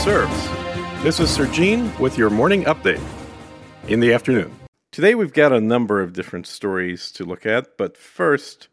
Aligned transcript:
serves. 0.00 0.48
This 1.02 1.20
is 1.20 1.28
Sir 1.28 1.44
Gene 1.44 1.94
with 1.98 2.16
your 2.16 2.30
morning 2.30 2.64
update 2.64 3.02
in 3.86 4.00
the 4.00 4.14
afternoon. 4.14 4.50
Today 4.92 5.14
we've 5.14 5.34
got 5.34 5.52
a 5.52 5.60
number 5.60 6.00
of 6.00 6.14
different 6.14 6.46
stories 6.46 7.12
to 7.12 7.26
look 7.26 7.44
at, 7.44 7.76
but 7.76 7.98
first 7.98 8.68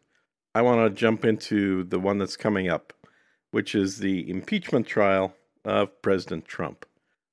I 0.54 0.62
want 0.62 0.88
to 0.88 0.98
jump 0.98 1.26
into 1.26 1.84
the 1.84 1.98
one 1.98 2.16
that's 2.16 2.38
coming 2.38 2.70
up, 2.70 2.94
which 3.50 3.74
is 3.74 3.98
the 3.98 4.30
impeachment 4.30 4.86
trial 4.86 5.34
of 5.66 6.00
President 6.00 6.46
Trump. 6.46 6.86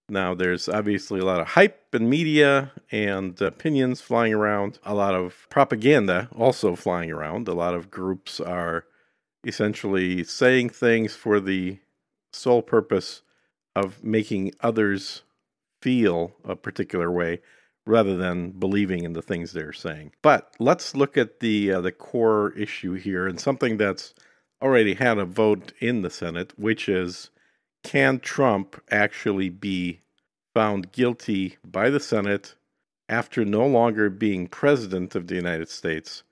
Now, 0.09 0.36
there's 0.36 0.68
obviously 0.68 1.21
a 1.21 1.25
lot 1.25 1.39
of 1.39 1.48
hype 1.48 1.88
and 1.93 2.09
media 2.09 2.73
and 2.91 3.41
opinions 3.41 4.02
flying 4.02 4.34
around, 4.34 4.77
a 4.84 4.93
lot 4.93 5.16
of 5.16 5.48
propaganda 5.50 6.28
also 6.36 6.75
flying 6.75 7.12
around. 7.12 7.48
A 7.48 7.54
lot 7.54 7.73
of 7.73 7.92
groups 7.92 8.42
are 8.42 8.84
essentially 9.46 10.25
saying 10.25 10.71
things 10.71 11.15
for 11.15 11.39
the 11.39 11.79
sole 12.34 12.62
purpose 12.62 13.21
of 13.75 14.04
making 14.04 14.52
others 14.61 15.24
feel 15.82 16.34
a 16.43 16.56
particular 16.56 17.11
way 17.11 17.42
rather 17.86 18.18
than 18.18 18.51
believing 18.51 19.04
in 19.04 19.14
the 19.14 19.21
things 19.21 19.51
they're 19.51 19.74
saying. 19.74 20.11
But 20.21 20.54
let's 20.60 20.96
look 20.96 21.18
at 21.18 21.39
the 21.39 21.71
uh, 21.74 21.82
the 21.82 21.92
core 21.92 22.51
issue 22.54 22.93
here 22.93 23.28
and 23.28 23.39
something 23.39 23.78
that's 23.78 24.14
already 24.61 24.96
had 24.96 25.18
a 25.18 25.25
vote 25.25 25.74
in 25.79 26.01
the 26.01 26.10
Senate, 26.10 26.54
which 26.57 26.89
is 26.89 27.29
can 27.84 28.20
Trump 28.20 28.82
actually 28.89 29.50
be 29.50 30.01
found 30.54 30.92
guilty 30.92 31.57
by 31.64 31.89
the 31.89 32.00
Senate 32.00 32.56
after 33.08 33.45
no 33.45 33.67
longer 33.67 34.09
being 34.09 34.48
president 34.48 35.14
of 35.14 35.28
the 35.28 35.36
United 35.36 35.70
States 35.70 36.23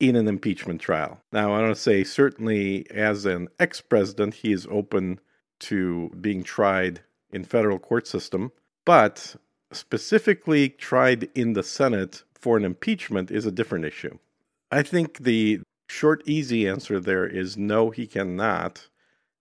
in 0.00 0.16
an 0.16 0.26
impeachment 0.26 0.80
trial? 0.80 1.20
Now, 1.30 1.54
I 1.54 1.60
want 1.60 1.76
to 1.76 1.80
say 1.80 2.02
certainly 2.02 2.90
as 2.90 3.24
an 3.24 3.48
ex-president, 3.60 4.34
he 4.34 4.52
is 4.52 4.66
open 4.68 5.20
to 5.60 6.10
being 6.20 6.42
tried 6.42 7.00
in 7.30 7.44
federal 7.44 7.78
court 7.78 8.06
system, 8.06 8.52
but 8.84 9.36
specifically 9.72 10.68
tried 10.68 11.28
in 11.34 11.52
the 11.52 11.62
Senate 11.62 12.22
for 12.34 12.56
an 12.56 12.64
impeachment 12.64 13.30
is 13.30 13.46
a 13.46 13.50
different 13.50 13.84
issue. 13.84 14.18
I 14.70 14.82
think 14.82 15.18
the 15.18 15.60
short, 15.88 16.22
easy 16.26 16.68
answer 16.68 17.00
there 17.00 17.26
is 17.26 17.56
no, 17.56 17.90
he 17.90 18.06
cannot, 18.06 18.88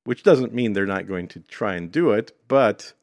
which 0.04 0.24
doesn't 0.24 0.54
mean 0.54 0.74
they're 0.74 0.86
not 0.86 1.08
going 1.08 1.28
to 1.30 1.40
try 1.42 1.76
and 1.76 1.92
do 1.92 2.12
it, 2.12 2.36
but 2.48 2.94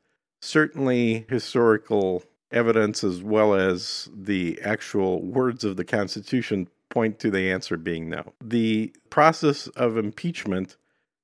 certainly 0.40 1.26
historical 1.28 2.22
evidence 2.50 3.02
as 3.02 3.22
well 3.22 3.54
as 3.54 4.08
the 4.14 4.60
actual 4.62 5.22
words 5.22 5.64
of 5.64 5.76
the 5.76 5.84
Constitution 5.84 6.68
point 6.90 7.18
to 7.18 7.30
the 7.30 7.50
answer 7.50 7.76
being 7.76 8.08
no. 8.08 8.32
The 8.44 8.92
process 9.08 9.68
of 9.68 9.96
impeachment 9.96 10.76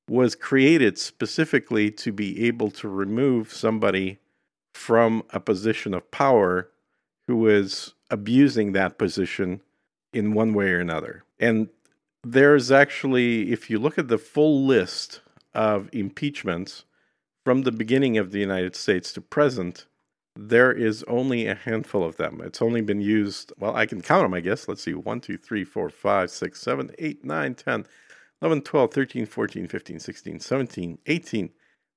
was 0.08 0.34
created 0.34 0.98
specifically 0.98 1.90
to 1.90 2.12
be 2.12 2.46
able 2.46 2.70
to 2.70 2.88
remove 2.88 3.52
somebody 3.52 4.18
from 4.74 5.22
a 5.30 5.40
position 5.40 5.94
of 5.94 6.10
power 6.10 6.70
who 7.26 7.46
is 7.48 7.94
abusing 8.10 8.72
that 8.72 8.98
position 8.98 9.60
in 10.12 10.32
one 10.32 10.54
way 10.54 10.70
or 10.70 10.80
another. 10.80 11.24
And 11.38 11.68
there's 12.24 12.70
actually, 12.70 13.52
if 13.52 13.68
you 13.70 13.78
look 13.78 13.98
at 13.98 14.08
the 14.08 14.18
full 14.18 14.64
list 14.64 15.20
of 15.54 15.88
impeachments 15.92 16.84
from 17.44 17.62
the 17.62 17.72
beginning 17.72 18.18
of 18.18 18.30
the 18.30 18.40
United 18.40 18.76
States 18.76 19.12
to 19.12 19.20
present, 19.20 19.86
there 20.36 20.72
is 20.72 21.02
only 21.04 21.46
a 21.46 21.54
handful 21.54 22.04
of 22.04 22.16
them. 22.16 22.40
It's 22.44 22.62
only 22.62 22.80
been 22.80 23.00
used, 23.00 23.52
well, 23.58 23.74
I 23.74 23.86
can 23.86 24.00
count 24.00 24.24
them, 24.24 24.34
I 24.34 24.40
guess. 24.40 24.68
Let's 24.68 24.82
see 24.82 24.94
1, 24.94 25.20
2, 25.20 25.36
3, 25.36 25.64
4, 25.64 25.90
5, 25.90 26.30
6, 26.30 26.60
7, 26.60 26.90
8, 26.98 27.24
9, 27.24 27.54
10, 27.54 27.86
11, 28.42 28.62
12, 28.62 28.94
13, 28.94 29.26
14, 29.26 29.68
15, 29.68 29.98
16, 29.98 30.40
17, 30.40 30.98
18, 31.06 31.50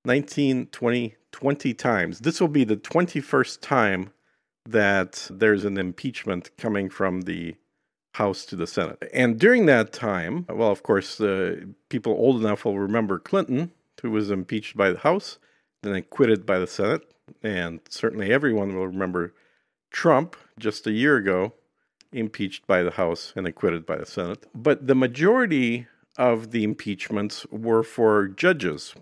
19, 0.06 0.66
20, 0.68 1.16
20 1.32 1.74
times. 1.74 2.20
This 2.20 2.42
will 2.42 2.48
be 2.48 2.64
the 2.64 2.78
21st 2.78 3.62
time 3.62 4.12
that 4.68 5.28
there's 5.32 5.66
an 5.66 5.78
impeachment 5.78 6.56
coming 6.58 6.90
from 6.90 7.22
the 7.22 7.56
House 8.16 8.46
to 8.46 8.56
the 8.56 8.68
Senate. 8.68 9.02
And 9.14 9.40
during 9.40 9.68
that 9.68 9.94
time, 9.94 10.46
well, 10.50 10.72
of 10.72 10.84
course, 10.84 11.22
uh, 11.22 11.62
people 11.90 12.14
old 12.14 12.42
enough 12.42 12.66
will 12.66 12.78
remember 12.78 13.20
Clinton, 13.20 13.72
who 14.02 14.12
was 14.12 14.32
impeached 14.32 14.76
by 14.76 14.92
the 14.92 15.00
House, 15.00 15.38
then 15.84 15.96
acquitted 15.96 16.46
by 16.46 16.60
the 16.60 16.68
Senate. 16.68 17.02
And 17.42 17.80
certainly 17.90 18.34
everyone 18.34 18.76
will 18.76 18.88
remember 18.88 19.34
Trump 19.92 20.36
just 20.60 20.88
a 20.88 20.92
year 20.92 21.16
ago, 21.16 21.54
impeached 22.12 22.68
by 22.68 22.84
the 22.84 22.92
House 22.92 23.32
and 23.36 23.48
acquitted 23.48 23.86
by 23.86 23.98
the 23.98 24.06
Senate. 24.06 24.46
But 24.54 24.88
the 24.88 24.96
majority 24.96 25.88
of 26.18 26.52
the 26.52 26.64
impeachments 26.64 27.46
were 27.52 27.84
for 27.84 28.28
judges. 28.28 28.94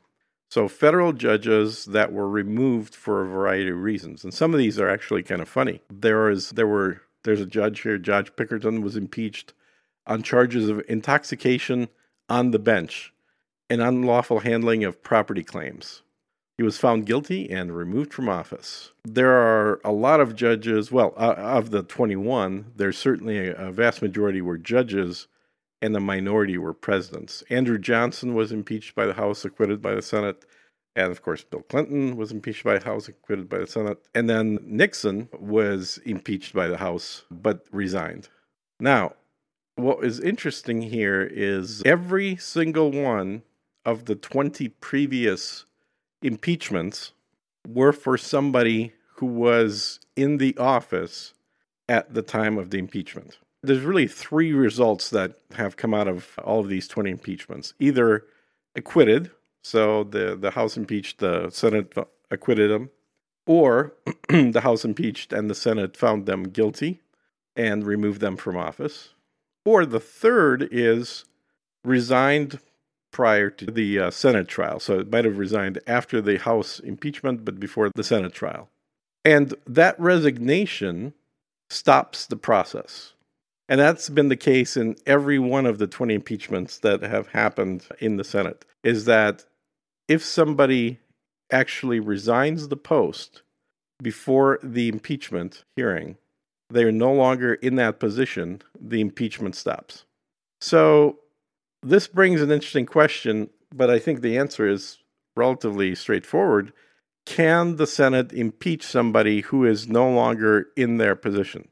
So, 0.50 0.68
federal 0.68 1.14
judges 1.14 1.86
that 1.86 2.12
were 2.12 2.28
removed 2.28 2.96
for 2.96 3.22
a 3.22 3.28
variety 3.28 3.70
of 3.70 3.78
reasons. 3.78 4.24
And 4.24 4.34
some 4.34 4.54
of 4.54 4.58
these 4.58 4.80
are 4.80 4.90
actually 4.90 5.24
kind 5.24 5.42
of 5.42 5.50
funny. 5.50 5.82
There 5.92 6.30
is 6.30 6.50
there 6.52 6.68
were 6.68 7.02
there's 7.24 7.42
a 7.42 7.46
judge 7.46 7.82
here, 7.82 7.98
Judge 7.98 8.36
Pinkerton 8.36 8.82
was 8.82 8.96
impeached 8.96 9.54
on 10.08 10.24
charges 10.24 10.70
of 10.70 10.82
intoxication 10.88 11.90
on 12.30 12.52
the 12.52 12.60
bench 12.60 13.14
and 13.70 13.82
unlawful 13.82 14.40
handling 14.40 14.84
of 14.84 15.04
property 15.04 15.44
claims. 15.44 16.02
He 16.58 16.64
was 16.64 16.78
found 16.78 17.06
guilty 17.06 17.50
and 17.50 17.76
removed 17.76 18.14
from 18.14 18.28
office. 18.28 18.92
There 19.06 19.32
are 19.32 19.80
a 19.86 19.92
lot 19.92 20.20
of 20.20 20.36
judges, 20.36 20.92
well, 20.92 21.14
uh, 21.16 21.36
of 21.36 21.70
the 21.70 21.84
21, 21.84 22.74
there's 22.76 22.98
certainly 22.98 23.38
a, 23.38 23.68
a 23.68 23.72
vast 23.72 24.02
majority 24.02 24.42
were 24.42 24.58
judges 24.58 25.28
and 25.82 25.96
the 25.96 26.00
minority 26.00 26.58
were 26.58 26.74
presidents. 26.74 27.44
Andrew 27.50 27.78
Johnson 27.78 28.34
was 28.34 28.52
impeached 28.52 28.96
by 28.96 29.06
the 29.06 29.14
House, 29.14 29.46
acquitted 29.46 29.82
by 29.82 29.96
the 29.96 30.02
Senate. 30.02 30.46
And 30.96 31.12
of 31.12 31.22
course, 31.22 31.44
Bill 31.44 31.62
Clinton 31.62 32.18
was 32.18 32.32
impeached 32.32 32.64
by 32.64 32.78
the 32.78 32.86
House, 32.86 33.08
acquitted 33.08 33.48
by 33.48 33.60
the 33.60 33.68
Senate. 33.68 34.00
And 34.14 34.30
then 34.30 34.60
Nixon 34.64 35.30
was 35.40 36.00
impeached 36.06 36.54
by 36.54 36.68
the 36.68 36.78
House, 36.78 37.24
but 37.32 37.66
resigned. 37.72 38.28
Now, 38.80 39.14
what 39.76 40.04
is 40.04 40.20
interesting 40.20 40.82
here 40.82 41.22
is 41.22 41.82
every 41.86 42.36
single 42.36 42.92
one 42.92 43.44
of 43.86 44.06
the 44.06 44.16
20 44.16 44.68
previous 44.68 45.66
impeachments 46.22 47.14
were 47.68 47.94
for 47.94 48.18
somebody 48.18 48.94
who 49.16 49.26
was 49.26 50.00
in 50.16 50.38
the 50.38 50.58
office 50.58 51.34
at 51.88 52.14
the 52.14 52.22
time 52.22 52.58
of 52.58 52.70
the 52.70 52.78
impeachment. 52.78 53.38
There's 53.62 53.82
really 53.82 54.08
three 54.08 54.54
results 54.54 55.10
that 55.10 55.40
have 55.56 55.76
come 55.78 55.94
out 55.94 56.08
of 56.08 56.38
all 56.44 56.60
of 56.60 56.70
these 56.70 56.88
20 56.88 57.12
impeachments 57.12 57.74
either 57.80 58.26
acquitted, 58.76 59.32
so 59.64 60.06
the, 60.06 60.38
the 60.40 60.52
House 60.52 60.78
impeached, 60.78 61.20
the 61.20 61.50
Senate 61.50 61.94
acquitted 62.32 62.72
them, 62.72 62.90
or 63.46 63.94
the 64.30 64.62
House 64.62 64.86
impeached 64.86 65.34
and 65.34 65.50
the 65.50 65.56
Senate 65.56 65.98
found 65.98 66.26
them 66.26 66.44
guilty 66.44 67.02
and 67.56 67.86
removed 67.86 68.22
them 68.22 68.38
from 68.38 68.56
office. 68.56 69.10
Or 69.66 69.86
the 69.86 70.00
third 70.00 70.70
is 70.72 71.26
resigned 71.84 72.60
prior 73.12 73.50
to 73.50 73.66
the 73.66 74.00
uh, 74.00 74.12
Senate 74.12 74.48
trial. 74.48 74.80
So 74.80 75.00
it 75.00 75.12
might 75.12 75.26
have 75.26 75.38
resigned 75.38 75.80
after 75.88 76.22
the 76.22 76.38
House 76.38 76.80
impeachment, 76.80 77.44
but 77.44 77.60
before 77.60 77.90
the 77.94 78.04
Senate 78.04 78.34
trial. 78.34 78.70
And 79.26 79.54
that 79.68 80.00
resignation 80.00 81.14
stops 81.70 82.26
the 82.26 82.38
process. 82.38 83.14
And 83.70 83.80
that's 83.80 84.10
been 84.10 84.30
the 84.30 84.36
case 84.36 84.76
in 84.76 84.96
every 85.06 85.38
one 85.38 85.68
of 85.68 85.78
the 85.78 85.86
20 85.86 86.16
impeachments 86.16 86.80
that 86.80 87.04
have 87.04 87.28
happened 87.28 87.86
in 88.00 88.18
the 88.18 88.24
Senate 88.24 88.66
is 88.84 89.06
that 89.06 89.46
if 90.08 90.24
somebody 90.24 91.00
actually 91.52 92.00
resigns 92.00 92.68
the 92.68 92.76
post 92.76 93.44
before 94.02 94.60
the 94.64 94.90
impeachment 94.90 95.64
hearing, 95.76 96.18
they 96.72 96.84
are 96.84 96.92
no 96.92 97.14
longer 97.14 97.54
in 97.56 97.76
that 97.76 98.00
position, 98.00 98.64
the 98.80 99.02
impeachment 99.02 99.56
stops. 99.56 100.06
So 100.62 101.20
this 101.84 102.08
brings 102.08 102.42
an 102.42 102.52
interesting 102.52 102.88
question, 102.88 103.52
but 103.74 103.92
I 103.92 104.00
think 104.00 104.22
the 104.22 104.38
answer 104.38 104.68
is 104.68 104.98
relatively 105.36 105.94
straightforward. 105.94 106.74
Can 107.28 107.76
the 107.76 107.86
Senate 107.86 108.34
impeach 108.34 108.84
somebody 108.84 109.42
who 109.42 109.64
is 109.64 109.88
no 109.88 110.10
longer 110.10 110.70
in 110.76 110.98
their 110.98 111.16
position? 111.16 111.68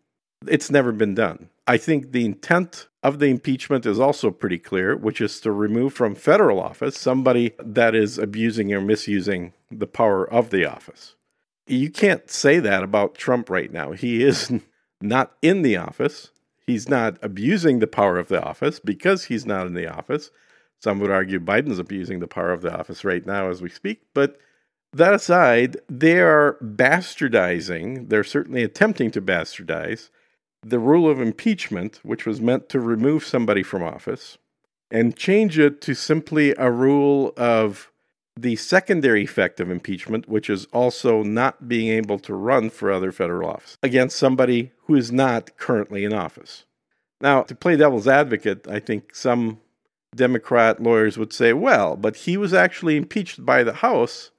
It's 0.48 0.70
never 0.70 0.92
been 0.92 1.16
done. 1.16 1.50
I 1.68 1.78
think 1.78 2.12
the 2.12 2.26
intent 2.26 2.88
of 3.04 3.20
the 3.20 3.26
impeachment 3.26 3.86
is 3.86 4.00
also 4.00 4.32
pretty 4.32 4.58
clear, 4.58 4.96
which 4.96 5.20
is 5.20 5.42
to 5.42 5.52
remove 5.52 5.94
from 5.94 6.16
federal 6.16 6.62
office 6.62 6.98
somebody 6.98 7.54
that 7.60 7.94
is 7.94 8.18
abusing 8.18 8.74
or 8.74 8.82
misusing 8.82 9.54
the 9.70 9.88
power 9.88 10.24
of 10.30 10.50
the 10.50 10.66
office. 10.66 11.16
You 11.68 11.92
can't 11.92 12.30
say 12.32 12.60
that 12.60 12.84
about 12.84 13.16
Trump 13.16 13.50
right 13.50 13.72
now. 13.72 13.92
He 13.92 14.24
is 14.24 14.52
not 15.02 15.34
in 15.42 15.62
the 15.62 15.76
office. 15.76 16.32
He's 16.66 16.88
not 16.88 17.18
abusing 17.22 17.80
the 17.80 17.88
power 17.88 18.18
of 18.18 18.30
the 18.30 18.42
office 18.42 18.80
because 18.80 19.26
he's 19.26 19.46
not 19.46 19.68
in 19.68 19.74
the 19.74 19.88
office. 19.88 20.32
Some 20.82 21.00
would 21.00 21.12
argue 21.12 21.40
Biden's 21.40 21.80
abusing 21.80 22.20
the 22.20 22.28
power 22.28 22.52
of 22.54 22.62
the 22.62 22.78
office 22.78 23.04
right 23.04 23.26
now 23.26 23.50
as 23.50 23.62
we 23.62 23.70
speak. 23.70 24.02
But 24.14 24.38
that 24.94 25.14
aside, 25.14 25.78
they 25.90 26.20
are 26.20 26.58
bastardizing, 26.62 28.10
they're 28.10 28.24
certainly 28.24 28.64
attempting 28.64 29.12
to 29.12 29.22
bastardize 29.22 30.10
the 30.70 30.80
rule 30.80 31.10
of 31.10 31.22
impeachment, 31.22 32.00
which 32.04 32.26
was 32.26 32.42
meant 32.42 32.70
to 32.70 32.80
remove 32.80 33.26
somebody 33.26 33.64
from 33.64 33.84
office, 33.84 34.38
and 34.92 35.16
change 35.16 35.58
it 35.58 35.82
to 35.82 35.94
simply 35.94 36.54
a 36.58 36.72
rule 36.72 37.34
of 37.38 37.92
the 38.36 38.56
secondary 38.56 39.24
effect 39.24 39.60
of 39.60 39.72
impeachment, 39.72 40.30
which 40.30 40.50
is 40.50 40.66
also 40.74 41.24
not 41.24 41.68
being 41.68 41.88
able 41.88 42.20
to 42.20 42.34
run 42.34 42.70
for 42.70 42.92
other 42.92 43.12
federal 43.12 43.50
office 43.50 43.78
against 43.82 44.18
somebody 44.18 44.72
who 44.84 44.96
is 44.96 45.12
not 45.12 45.58
currently 45.58 46.04
in 46.04 46.14
office. 46.14 46.66
Now, 47.20 47.42
to 47.44 47.56
play 47.56 47.76
devil's 47.76 48.08
advocate, 48.08 48.68
I 48.68 48.80
think 48.80 49.16
some 49.16 49.60
Democrat 50.16 50.82
lawyers 50.82 51.18
would 51.18 51.34
say, 51.34 51.54
well, 51.54 51.96
but 51.96 52.16
he 52.16 52.38
was 52.38 52.54
actually 52.54 52.96
impeached 52.96 53.46
by 53.46 53.64
the 53.64 53.74
House 53.74 54.32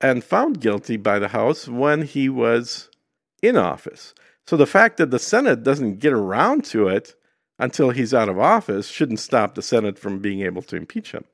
and 0.00 0.24
found 0.24 0.60
guilty 0.60 0.96
by 0.96 1.18
the 1.18 1.28
House 1.28 1.68
when 1.68 2.02
he 2.02 2.28
was 2.28 2.88
in 3.42 3.56
office. 3.56 4.14
So 4.46 4.56
the 4.56 4.66
fact 4.66 4.96
that 4.96 5.10
the 5.10 5.18
Senate 5.18 5.62
doesn't 5.62 5.98
get 5.98 6.12
around 6.12 6.64
to 6.66 6.88
it 6.88 7.14
until 7.58 7.90
he's 7.90 8.12
out 8.12 8.28
of 8.28 8.38
office 8.38 8.88
shouldn't 8.88 9.20
stop 9.20 9.54
the 9.54 9.62
Senate 9.62 9.98
from 9.98 10.18
being 10.18 10.42
able 10.42 10.62
to 10.62 10.76
impeach 10.76 11.12
him, 11.12 11.24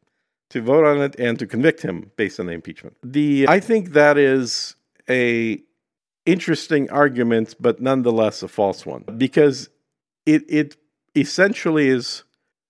to 0.50 0.60
vote 0.60 0.84
on 0.84 1.00
it 1.00 1.18
and 1.18 1.38
to 1.38 1.46
convict 1.46 1.82
him 1.82 2.12
based 2.16 2.38
on 2.38 2.46
the 2.46 2.52
impeachment. 2.52 2.96
The 3.02 3.46
I 3.48 3.60
think 3.60 3.92
that 3.92 4.18
is 4.18 4.76
a 5.08 5.62
interesting 6.26 6.90
argument, 6.90 7.54
but 7.58 7.80
nonetheless 7.80 8.42
a 8.42 8.48
false 8.48 8.84
one 8.84 9.04
because 9.16 9.70
it 10.26 10.44
it 10.48 10.76
essentially 11.16 11.88
is 11.88 12.24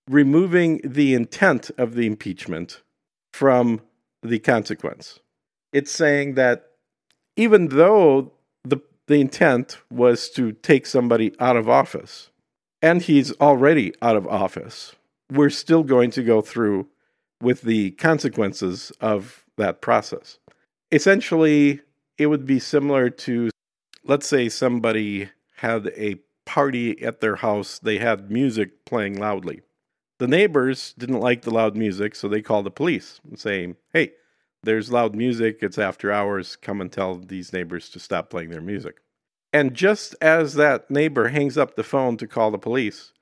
removing 0.08 0.81
the 0.84 1.14
intent 1.14 1.70
of 1.76 1.94
the 1.94 2.06
impeachment 2.06 2.82
from 3.32 3.81
the 4.23 4.38
consequence. 4.38 5.20
It's 5.73 5.93
saying 5.93 6.34
that 6.34 6.70
even 7.37 7.69
though 7.69 8.32
the, 9.08 9.20
intent 9.20 9.78
was 9.90 10.28
to 10.31 10.52
take 10.52 10.87
somebody 10.87 11.34
out 11.40 11.56
of 11.56 11.69
office, 11.69 12.31
and 12.81 13.02
he's 13.02 13.32
already 13.40 13.93
out 14.00 14.16
of 14.16 14.26
office, 14.26 14.94
we're 15.31 15.50
still 15.50 15.82
going 15.82 16.10
to 16.12 16.22
go 16.22 16.40
through 16.40 16.87
with 17.40 17.62
the 17.62 17.93
consequences 17.93 18.93
of 19.00 19.44
that 19.56 19.81
process. 19.81 20.38
Essentially, 20.90 21.81
it 22.16 22.26
would 22.26 22.46
be 22.46 22.58
similar 22.58 23.10
to, 23.10 23.50
let's 24.05 24.26
say, 24.26 24.49
somebody 24.49 25.31
had 25.56 25.88
a 25.96 26.16
party 26.44 27.02
at 27.02 27.20
their 27.20 27.37
house, 27.37 27.78
they 27.78 27.99
had 27.99 28.31
music 28.31 28.84
playing 28.87 29.19
loudly. 29.19 29.60
The 30.19 30.26
neighbors 30.26 30.94
didn't 30.99 31.20
like 31.20 31.43
the 31.43 31.52
loud 31.52 31.76
music, 31.76 32.16
so 32.16 32.26
they 32.26 32.43
called 32.43 32.66
the 32.66 32.70
police 32.70 33.20
and 33.28 33.38
saying, 33.38 33.76
Hey, 33.93 34.12
there's 34.62 34.90
loud 34.90 35.14
music, 35.14 35.58
it's 35.62 35.78
after 35.78 36.12
hours, 36.12 36.56
come 36.56 36.81
and 36.81 36.90
tell 36.90 37.16
these 37.16 37.52
neighbors 37.52 37.88
to 37.90 38.00
stop 38.00 38.31
playing 38.31 38.50
their 38.50 38.60
music. 38.60 38.96
And 39.52 39.75
just 39.75 40.14
as 40.20 40.55
that 40.55 40.90
neighbor 40.90 41.28
hangs 41.28 41.56
up 41.56 41.75
the 41.76 41.84
phone 41.84 42.16
to 42.19 42.26
call 42.26 42.50
the 42.50 42.58
police, 42.58 43.12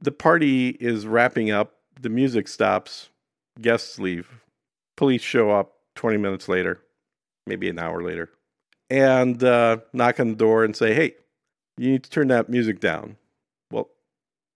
the 0.00 0.12
party 0.12 0.70
is 0.80 1.06
wrapping 1.06 1.50
up, 1.50 1.74
the 2.00 2.08
music 2.08 2.48
stops, 2.48 3.10
guests 3.60 3.98
leave, 3.98 4.28
police 4.96 5.22
show 5.22 5.50
up 5.50 5.74
20 5.94 6.16
minutes 6.16 6.48
later, 6.48 6.80
maybe 7.46 7.68
an 7.68 7.78
hour 7.78 8.02
later, 8.02 8.30
and 8.88 9.42
uh, 9.44 9.78
knock 9.92 10.18
on 10.20 10.30
the 10.30 10.36
door 10.36 10.64
and 10.64 10.74
say, 10.74 10.94
Hey, 10.94 11.14
you 11.76 11.90
need 11.90 12.04
to 12.04 12.10
turn 12.10 12.28
that 12.28 12.48
music 12.48 12.80
down. 12.80 13.16
Well, 13.70 13.90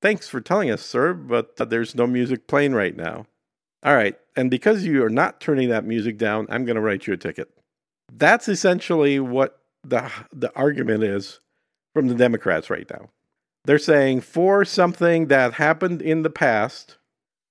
thanks 0.00 0.28
for 0.28 0.40
telling 0.40 0.70
us, 0.70 0.82
sir, 0.82 1.14
but 1.14 1.56
there's 1.56 1.94
no 1.94 2.06
music 2.06 2.46
playing 2.46 2.74
right 2.74 2.96
now. 2.96 3.26
All 3.82 3.94
right, 3.94 4.18
and 4.36 4.50
because 4.50 4.84
you 4.84 5.02
are 5.02 5.10
not 5.10 5.40
turning 5.40 5.70
that 5.70 5.84
music 5.84 6.18
down, 6.18 6.46
I'm 6.50 6.64
going 6.64 6.76
to 6.76 6.82
write 6.82 7.06
you 7.06 7.14
a 7.14 7.16
ticket. 7.16 7.48
That's 8.12 8.48
essentially 8.48 9.18
what 9.18 9.60
the 9.82 10.10
the 10.32 10.54
argument 10.54 11.02
is 11.02 11.40
from 11.94 12.08
the 12.08 12.14
Democrats 12.14 12.70
right 12.70 12.88
now. 12.90 13.10
They're 13.64 13.78
saying 13.78 14.20
for 14.20 14.64
something 14.64 15.26
that 15.26 15.54
happened 15.54 16.00
in 16.00 16.22
the 16.22 16.30
past, 16.30 16.98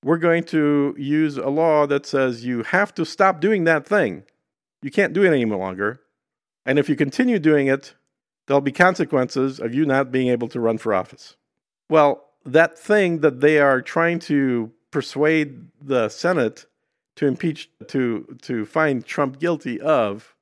we're 0.03 0.17
going 0.17 0.43
to 0.45 0.95
use 0.97 1.37
a 1.37 1.49
law 1.49 1.85
that 1.87 2.05
says 2.05 2.45
you 2.45 2.63
have 2.63 2.93
to 2.95 3.05
stop 3.05 3.41
doing 3.41 3.65
that 3.65 3.85
thing. 3.85 4.23
You 4.81 4.91
can't 4.91 5.13
do 5.13 5.23
it 5.23 5.33
any 5.33 5.45
longer. 5.45 5.99
And 6.65 6.79
if 6.79 6.88
you 6.88 6.95
continue 6.95 7.39
doing 7.39 7.67
it, 7.67 7.95
there'll 8.47 8.61
be 8.61 8.71
consequences 8.71 9.59
of 9.59 9.73
you 9.73 9.85
not 9.85 10.11
being 10.11 10.29
able 10.29 10.47
to 10.49 10.59
run 10.59 10.77
for 10.77 10.93
office. 10.93 11.35
Well, 11.89 12.23
that 12.45 12.77
thing 12.77 13.19
that 13.19 13.41
they 13.41 13.59
are 13.59 13.81
trying 13.81 14.19
to 14.19 14.71
persuade 14.91 15.67
the 15.81 16.09
Senate 16.09 16.65
to 17.15 17.27
impeach 17.27 17.69
to 17.88 18.38
to 18.41 18.65
find 18.65 19.06
Trump 19.06 19.39
guilty 19.39 19.79
of 19.79 20.35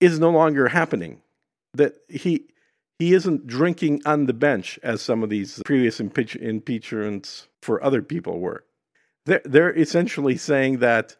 is 0.00 0.18
no 0.18 0.30
longer 0.30 0.68
happening 0.68 1.22
that 1.74 1.94
he 2.08 2.46
he 2.98 3.14
isn't 3.14 3.46
drinking 3.46 4.02
on 4.04 4.26
the 4.26 4.32
bench 4.32 4.78
as 4.82 5.00
some 5.00 5.22
of 5.22 5.30
these 5.30 5.62
previous 5.64 6.00
impeach, 6.00 6.34
impeachments 6.36 7.46
for 7.62 7.82
other 7.82 8.02
people 8.02 8.40
were. 8.40 8.64
They're, 9.24 9.42
they're 9.44 9.76
essentially 9.76 10.36
saying 10.36 10.78
that 10.78 11.16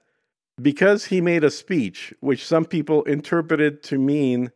because 0.60 1.04
he 1.04 1.20
made 1.20 1.44
a 1.44 1.52
speech, 1.52 2.12
which 2.18 2.44
some 2.44 2.64
people 2.64 3.04
interpreted 3.04 3.82
to 3.84 3.98
mean 3.98 4.50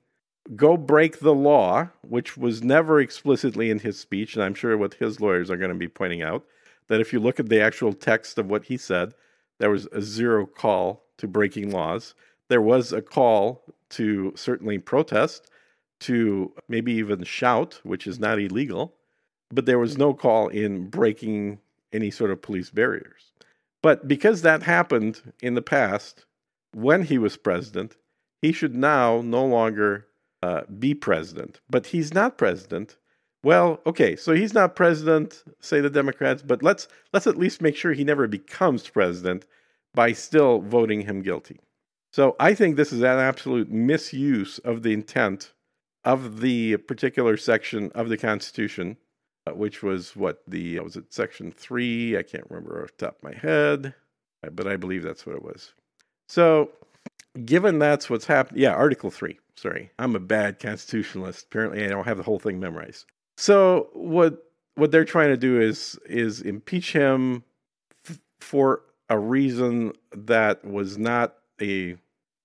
go 0.56 0.76
break 0.76 1.20
the 1.20 1.34
law, 1.34 1.88
which 2.02 2.36
was 2.36 2.64
never 2.64 3.00
explicitly 3.00 3.70
in 3.70 3.78
his 3.78 4.00
speech, 4.00 4.34
and 4.34 4.42
I'm 4.42 4.54
sure 4.54 4.76
what 4.76 4.94
his 4.94 5.20
lawyers 5.20 5.48
are 5.48 5.56
going 5.56 5.70
to 5.70 5.76
be 5.76 5.88
pointing 5.88 6.22
out, 6.22 6.44
that 6.88 7.00
if 7.00 7.12
you 7.12 7.20
look 7.20 7.38
at 7.38 7.48
the 7.48 7.60
actual 7.60 7.92
text 7.92 8.38
of 8.38 8.50
what 8.50 8.64
he 8.64 8.76
said, 8.76 9.14
there 9.62 9.70
was 9.70 9.86
a 9.92 10.02
zero 10.02 10.44
call 10.44 11.04
to 11.18 11.28
breaking 11.28 11.70
laws. 11.70 12.16
There 12.48 12.60
was 12.60 12.92
a 12.92 13.00
call 13.00 13.62
to 13.90 14.32
certainly 14.34 14.78
protest, 14.78 15.48
to 16.00 16.52
maybe 16.68 16.90
even 16.94 17.22
shout, 17.22 17.78
which 17.84 18.08
is 18.08 18.18
not 18.18 18.40
illegal, 18.40 18.96
but 19.50 19.64
there 19.64 19.78
was 19.78 19.96
no 19.96 20.14
call 20.14 20.48
in 20.48 20.88
breaking 20.88 21.60
any 21.92 22.10
sort 22.10 22.32
of 22.32 22.42
police 22.42 22.70
barriers. 22.70 23.30
But 23.84 24.08
because 24.08 24.42
that 24.42 24.64
happened 24.64 25.32
in 25.40 25.54
the 25.54 25.62
past, 25.62 26.24
when 26.74 27.04
he 27.04 27.16
was 27.16 27.36
president, 27.36 27.96
he 28.40 28.50
should 28.50 28.74
now 28.74 29.20
no 29.20 29.46
longer 29.46 30.08
uh, 30.42 30.62
be 30.76 30.92
president. 30.92 31.60
But 31.70 31.86
he's 31.86 32.12
not 32.12 32.36
president. 32.36 32.96
Well, 33.44 33.80
okay, 33.86 34.14
so 34.14 34.34
he's 34.34 34.54
not 34.54 34.76
president, 34.76 35.42
say 35.60 35.80
the 35.80 35.90
Democrats, 35.90 36.42
but 36.42 36.62
let's 36.62 36.86
let's 37.12 37.26
at 37.26 37.36
least 37.36 37.60
make 37.60 37.76
sure 37.76 37.92
he 37.92 38.04
never 38.04 38.28
becomes 38.28 38.88
president 38.88 39.46
by 39.94 40.12
still 40.12 40.60
voting 40.60 41.02
him 41.02 41.22
guilty. 41.22 41.58
So 42.12 42.36
I 42.38 42.54
think 42.54 42.76
this 42.76 42.92
is 42.92 43.00
an 43.00 43.18
absolute 43.18 43.70
misuse 43.70 44.58
of 44.58 44.82
the 44.82 44.92
intent 44.92 45.52
of 46.04 46.40
the 46.40 46.76
particular 46.76 47.36
section 47.36 47.90
of 47.94 48.08
the 48.08 48.16
Constitution, 48.16 48.96
uh, 49.46 49.52
which 49.52 49.82
was 49.82 50.14
what 50.14 50.42
the 50.46 50.78
was 50.80 50.96
it 50.96 51.12
section 51.12 51.50
three? 51.50 52.16
I 52.16 52.22
can't 52.22 52.48
remember 52.48 52.82
off 52.82 52.96
the 52.96 53.06
top 53.06 53.16
of 53.16 53.24
my 53.24 53.34
head, 53.34 53.94
uh, 54.46 54.50
but 54.50 54.68
I 54.68 54.76
believe 54.76 55.02
that's 55.02 55.26
what 55.26 55.36
it 55.36 55.42
was. 55.42 55.72
So, 56.28 56.70
given 57.44 57.80
that's 57.80 58.08
what's 58.08 58.26
happened, 58.26 58.58
yeah, 58.60 58.72
Article 58.72 59.10
three. 59.10 59.40
Sorry, 59.56 59.90
I'm 59.98 60.16
a 60.16 60.20
bad 60.20 60.60
constitutionalist. 60.60 61.46
Apparently, 61.46 61.84
I 61.84 61.88
don't 61.88 62.04
have 62.04 62.18
the 62.18 62.22
whole 62.22 62.38
thing 62.38 62.60
memorized. 62.60 63.06
So, 63.36 63.88
what 63.92 64.44
what 64.74 64.90
they're 64.90 65.04
trying 65.04 65.30
to 65.30 65.36
do 65.36 65.60
is 65.60 65.98
is 66.06 66.40
impeach 66.40 66.92
him 66.92 67.44
f- 68.08 68.20
for 68.40 68.82
a 69.08 69.18
reason 69.18 69.92
that 70.12 70.64
was 70.64 70.96
not 70.96 71.34
a 71.60 71.96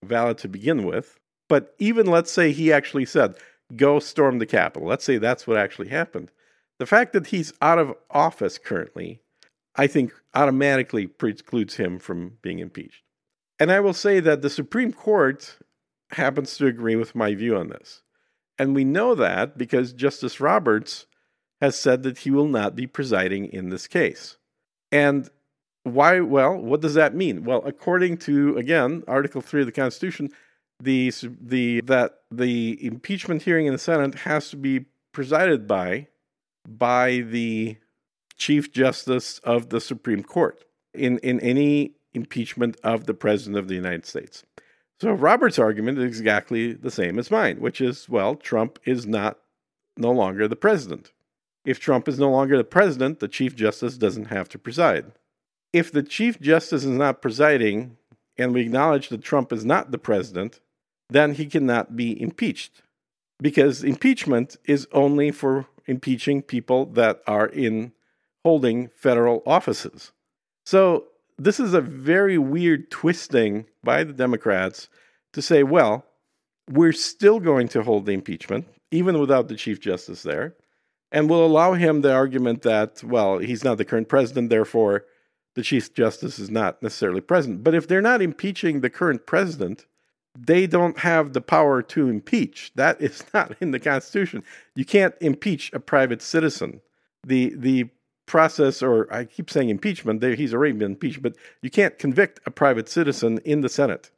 valid 0.03 0.37
to 0.39 0.47
begin 0.47 0.85
with 0.85 1.17
but 1.47 1.75
even 1.79 2.07
let's 2.07 2.31
say 2.31 2.51
he 2.51 2.71
actually 2.71 3.05
said, 3.05 3.35
go 3.75 3.99
storm 3.99 4.39
the 4.39 4.45
Capitol. 4.45 4.87
Let's 4.87 5.05
say 5.05 5.17
that's 5.17 5.47
what 5.47 5.57
actually 5.57 5.89
happened. 5.89 6.31
The 6.79 6.85
fact 6.85 7.13
that 7.13 7.27
he's 7.27 7.53
out 7.61 7.79
of 7.79 7.95
office 8.11 8.57
currently, 8.57 9.21
I 9.75 9.87
think 9.87 10.13
automatically 10.33 11.07
precludes 11.07 11.75
him 11.75 11.99
from 11.99 12.37
being 12.41 12.59
impeached. 12.59 13.03
And 13.59 13.71
I 13.71 13.79
will 13.79 13.93
say 13.93 14.19
that 14.19 14.41
the 14.41 14.49
Supreme 14.49 14.93
Court 14.93 15.57
happens 16.11 16.55
to 16.57 16.67
agree 16.67 16.95
with 16.95 17.15
my 17.15 17.33
view 17.33 17.57
on 17.57 17.69
this. 17.69 18.03
And 18.59 18.75
we 18.75 18.83
know 18.83 19.15
that 19.15 19.57
because 19.57 19.93
Justice 19.93 20.39
Roberts 20.39 21.05
has 21.61 21.77
said 21.77 22.03
that 22.03 22.19
he 22.19 22.31
will 22.31 22.47
not 22.47 22.75
be 22.75 22.87
presiding 22.87 23.45
in 23.45 23.69
this 23.69 23.87
case. 23.87 24.37
And 24.91 25.29
why? 25.83 26.19
Well, 26.19 26.55
what 26.57 26.81
does 26.81 26.95
that 26.95 27.15
mean? 27.15 27.43
Well, 27.43 27.61
according 27.65 28.17
to, 28.19 28.57
again, 28.57 29.03
Article 29.07 29.41
3 29.41 29.61
of 29.61 29.65
the 29.67 29.71
Constitution, 29.71 30.31
the 30.79 31.11
the 31.41 31.81
that 31.81 32.19
the 32.29 32.83
impeachment 32.85 33.43
hearing 33.43 33.65
in 33.65 33.73
the 33.73 33.79
Senate 33.79 34.15
has 34.19 34.49
to 34.49 34.57
be 34.57 34.85
presided 35.11 35.67
by 35.67 36.07
by 36.67 37.23
the 37.27 37.77
Chief 38.37 38.71
Justice 38.71 39.39
of 39.39 39.69
the 39.69 39.81
Supreme 39.81 40.23
Court 40.23 40.63
in 40.93 41.17
in 41.19 41.39
any 41.39 41.95
impeachment 42.13 42.77
of 42.83 43.05
the 43.05 43.13
President 43.13 43.57
of 43.57 43.67
the 43.67 43.75
United 43.75 44.05
States. 44.05 44.43
So 44.99 45.11
Robert's 45.11 45.59
argument 45.59 45.99
is 45.99 46.05
exactly 46.05 46.73
the 46.73 46.91
same 46.91 47.19
as 47.19 47.29
mine, 47.29 47.59
which 47.59 47.81
is 47.81 48.09
well, 48.09 48.35
Trump 48.35 48.79
is 48.85 49.05
not 49.05 49.39
no 49.95 50.11
longer 50.11 50.47
the 50.47 50.55
president. 50.55 51.11
If 51.65 51.79
Trump 51.79 52.07
is 52.07 52.17
no 52.17 52.29
longer 52.29 52.57
the 52.57 52.63
president, 52.63 53.19
the 53.19 53.27
Chief 53.27 53.55
Justice 53.55 53.97
doesn't 53.97 54.25
have 54.25 54.49
to 54.49 54.59
preside. 54.59 55.11
If 55.73 55.91
the 55.91 56.03
Chief 56.03 56.39
Justice 56.39 56.83
is 56.83 56.89
not 56.89 57.21
presiding, 57.21 57.97
and 58.37 58.53
we 58.53 58.61
acknowledge 58.61 59.09
that 59.09 59.21
Trump 59.21 59.51
is 59.51 59.65
not 59.65 59.91
the 59.91 59.97
president, 59.97 60.61
then 61.09 61.33
he 61.33 61.45
cannot 61.45 61.95
be 61.95 62.19
impeached 62.21 62.81
because 63.39 63.83
impeachment 63.83 64.57
is 64.65 64.87
only 64.91 65.31
for 65.31 65.67
impeaching 65.85 66.41
people 66.41 66.85
that 66.85 67.21
are 67.27 67.47
in 67.47 67.91
holding 68.43 68.89
federal 68.89 69.43
offices. 69.45 70.11
So 70.65 71.05
this 71.37 71.59
is 71.59 71.73
a 71.73 71.81
very 71.81 72.37
weird 72.37 72.89
twisting 72.89 73.65
by 73.83 74.03
the 74.03 74.13
Democrats 74.13 74.89
to 75.33 75.41
say, 75.41 75.63
well, 75.63 76.05
we're 76.69 76.93
still 76.93 77.39
going 77.39 77.67
to 77.69 77.83
hold 77.83 78.05
the 78.05 78.13
impeachment, 78.13 78.67
even 78.91 79.19
without 79.19 79.47
the 79.47 79.55
Chief 79.55 79.79
Justice 79.79 80.23
there, 80.23 80.55
and 81.11 81.29
we'll 81.29 81.45
allow 81.45 81.73
him 81.73 82.01
the 82.01 82.13
argument 82.13 82.63
that, 82.63 83.03
well, 83.03 83.37
he's 83.37 83.63
not 83.63 83.77
the 83.77 83.85
current 83.85 84.09
president, 84.09 84.49
therefore 84.49 85.05
the 85.55 85.63
Chief 85.63 85.93
Justice 85.93 86.37
is 86.37 86.51
not 86.51 86.83
necessarily 86.83 87.21
present. 87.21 87.63
But 87.63 87.73
if 87.73 87.87
they're 87.87 88.01
not 88.01 88.21
impeaching 88.21 88.81
the 88.81 88.89
current 88.89 89.25
president, 89.25 89.85
they 90.37 90.67
don't 90.67 90.99
have 90.99 91.33
the 91.33 91.41
power 91.41 91.81
to 91.81 92.09
impeach. 92.09 92.71
That 92.75 93.01
is 93.01 93.23
not 93.33 93.55
in 93.59 93.71
the 93.71 93.79
Constitution. 93.79 94.43
You 94.75 94.85
can't 94.85 95.15
impeach 95.19 95.71
a 95.73 95.79
private 95.79 96.21
citizen. 96.21 96.81
The 97.25 97.53
the 97.55 97.89
process, 98.27 98.83
or 98.83 99.11
I 99.11 99.25
keep 99.25 99.49
saying 99.49 99.69
impeachment, 99.69 100.21
there, 100.21 100.35
he's 100.35 100.53
already 100.53 100.73
been 100.73 100.91
impeached, 100.91 101.23
but 101.23 101.35
you 101.61 101.71
can't 101.71 101.97
convict 101.97 102.39
a 102.45 102.51
private 102.51 102.87
citizen 102.87 103.39
in 103.39 103.61
the 103.61 103.69
Senate. 103.69 104.11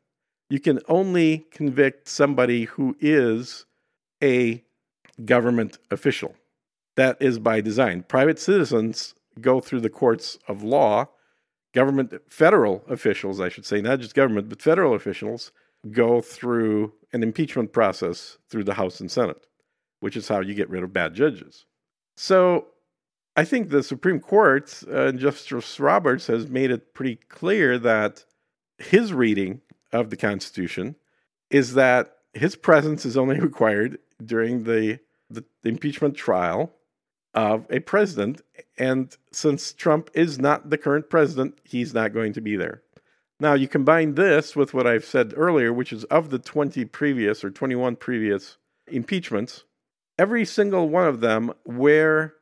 You 0.49 0.59
can 0.59 0.79
only 0.89 1.47
convict 1.51 2.09
somebody 2.09 2.65
who 2.65 2.97
is 2.99 3.65
a 4.21 4.63
government 5.23 5.77
official. 5.91 6.35
That 6.97 7.17
is 7.21 7.39
by 7.39 7.61
design. 7.61 8.03
Private 8.03 8.39
citizens 8.39 9.13
go 9.39 9.61
through 9.61 9.81
the 9.81 9.89
courts 9.89 10.37
of 10.47 10.63
law. 10.63 11.07
Government, 11.73 12.13
federal 12.27 12.83
officials, 12.89 13.39
I 13.39 13.47
should 13.47 13.65
say, 13.65 13.79
not 13.79 13.99
just 13.99 14.15
government, 14.15 14.49
but 14.49 14.61
federal 14.61 14.95
officials 14.95 15.51
go 15.91 16.19
through 16.19 16.93
an 17.13 17.23
impeachment 17.23 17.71
process 17.71 18.37
through 18.49 18.63
the 18.63 18.73
House 18.73 18.99
and 18.99 19.09
Senate, 19.09 19.45
which 19.99 20.17
is 20.17 20.27
how 20.27 20.41
you 20.41 20.55
get 20.55 20.69
rid 20.69 20.83
of 20.83 20.91
bad 20.91 21.13
judges. 21.13 21.65
So 22.17 22.67
I 23.39 23.45
think 23.45 23.69
the 23.69 23.83
Supreme 23.83 24.19
Court, 24.19 24.83
uh, 24.91 25.13
Justice 25.13 25.79
Roberts, 25.79 26.27
has 26.27 26.49
made 26.49 26.71
it 26.71 26.93
pretty 26.93 27.15
clear 27.29 27.79
that 27.79 28.25
his 28.77 29.13
reading 29.13 29.61
of 29.93 30.09
the 30.09 30.17
Constitution 30.17 30.97
is 31.49 31.73
that 31.75 32.17
his 32.33 32.57
presence 32.57 33.05
is 33.05 33.15
only 33.15 33.39
required 33.49 33.97
during 34.21 34.65
the, 34.65 34.99
the, 35.29 35.45
the 35.63 35.69
impeachment 35.69 36.17
trial 36.17 36.73
of 37.33 37.65
a 37.69 37.79
president. 37.79 38.41
And 38.77 39.15
since 39.31 39.71
Trump 39.71 40.09
is 40.13 40.37
not 40.37 40.69
the 40.69 40.77
current 40.77 41.09
president, 41.09 41.59
he's 41.63 41.93
not 41.93 42.11
going 42.11 42.33
to 42.33 42.41
be 42.41 42.57
there. 42.57 42.81
Now, 43.39 43.53
you 43.53 43.69
combine 43.69 44.15
this 44.15 44.53
with 44.53 44.73
what 44.73 44.85
I've 44.85 45.05
said 45.05 45.33
earlier, 45.37 45.71
which 45.71 45.93
is 45.93 46.03
of 46.05 46.29
the 46.29 46.39
20 46.39 46.83
previous 46.83 47.45
or 47.45 47.51
21 47.51 47.95
previous 47.95 48.57
impeachments, 48.87 49.63
every 50.17 50.43
single 50.43 50.89
one 50.89 51.07
of 51.07 51.21
them 51.21 51.53
where 51.63 52.33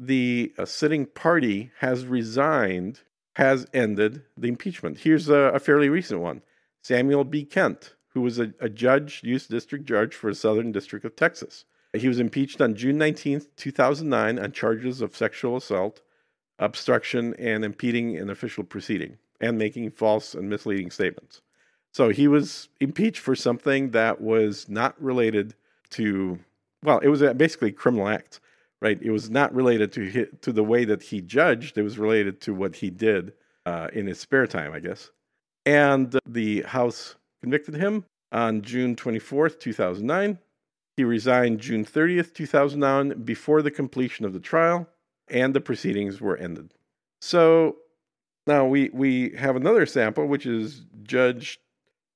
the 0.00 0.52
uh, 0.58 0.64
sitting 0.64 1.06
party 1.06 1.70
has 1.78 2.06
resigned 2.06 3.00
has 3.36 3.66
ended 3.72 4.22
the 4.36 4.48
impeachment. 4.48 4.98
Here's 4.98 5.28
a, 5.28 5.34
a 5.34 5.58
fairly 5.58 5.88
recent 5.88 6.20
one 6.20 6.42
Samuel 6.82 7.24
B. 7.24 7.44
Kent, 7.44 7.94
who 8.08 8.22
was 8.22 8.38
a, 8.38 8.52
a 8.60 8.68
judge, 8.68 9.20
U.S. 9.24 9.46
District 9.46 9.84
Judge 9.84 10.14
for 10.14 10.30
the 10.30 10.34
Southern 10.34 10.72
District 10.72 11.04
of 11.04 11.16
Texas. 11.16 11.64
He 11.92 12.08
was 12.08 12.20
impeached 12.20 12.60
on 12.60 12.76
June 12.76 12.98
19, 12.98 13.42
2009, 13.56 14.38
on 14.38 14.52
charges 14.52 15.00
of 15.00 15.16
sexual 15.16 15.56
assault, 15.56 16.00
obstruction, 16.58 17.34
and 17.38 17.64
impeding 17.64 18.16
an 18.16 18.30
official 18.30 18.62
proceeding, 18.62 19.18
and 19.40 19.58
making 19.58 19.90
false 19.90 20.34
and 20.34 20.48
misleading 20.48 20.90
statements. 20.90 21.40
So 21.92 22.10
he 22.10 22.28
was 22.28 22.68
impeached 22.80 23.18
for 23.18 23.34
something 23.34 23.90
that 23.90 24.20
was 24.20 24.68
not 24.68 25.00
related 25.02 25.54
to, 25.90 26.38
well, 26.84 26.98
it 27.00 27.08
was 27.08 27.22
basically 27.34 27.70
a 27.70 27.72
criminal 27.72 28.06
act, 28.06 28.40
right? 28.80 28.98
It 29.00 29.10
was 29.10 29.30
not 29.30 29.54
related 29.54 29.92
to 29.92 30.26
to 30.26 30.52
the 30.52 30.64
way 30.64 30.84
that 30.84 31.02
he 31.02 31.20
judged. 31.20 31.78
It 31.78 31.82
was 31.82 31.98
related 31.98 32.40
to 32.42 32.54
what 32.54 32.76
he 32.76 32.90
did 32.90 33.32
uh, 33.66 33.88
in 33.92 34.06
his 34.06 34.18
spare 34.18 34.46
time, 34.46 34.72
I 34.72 34.80
guess. 34.80 35.10
And 35.66 36.18
the 36.26 36.62
House 36.62 37.16
convicted 37.42 37.74
him 37.74 38.04
on 38.32 38.62
June 38.62 38.96
24th, 38.96 39.58
2009. 39.58 40.38
He 40.96 41.04
resigned 41.04 41.60
June 41.60 41.84
30th, 41.84 42.34
2009, 42.34 43.22
before 43.22 43.62
the 43.62 43.70
completion 43.70 44.24
of 44.24 44.32
the 44.32 44.40
trial, 44.40 44.88
and 45.28 45.54
the 45.54 45.60
proceedings 45.60 46.20
were 46.20 46.36
ended. 46.36 46.74
So 47.20 47.76
now 48.46 48.66
we, 48.66 48.90
we 48.92 49.30
have 49.30 49.56
another 49.56 49.86
sample, 49.86 50.26
which 50.26 50.46
is 50.46 50.82
Judge 51.02 51.60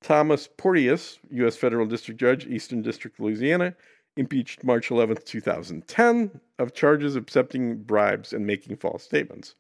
Thomas 0.03 0.49
Porteous, 0.59 1.19
U.S. 1.31 1.57
Federal 1.57 1.87
District 1.87 2.21
Judge, 2.21 2.47
Eastern 2.47 2.83
District, 2.83 3.19
Louisiana, 3.19 3.75
impeached 4.17 4.65
March 4.65 4.89
11th, 4.89 5.25
2010, 5.25 6.41
of 6.59 6.75
charges 6.75 7.17
accepting 7.17 7.83
bribes 7.83 8.33
and 8.33 8.47
making 8.47 8.77
false 8.77 9.03
statements. 9.03 9.55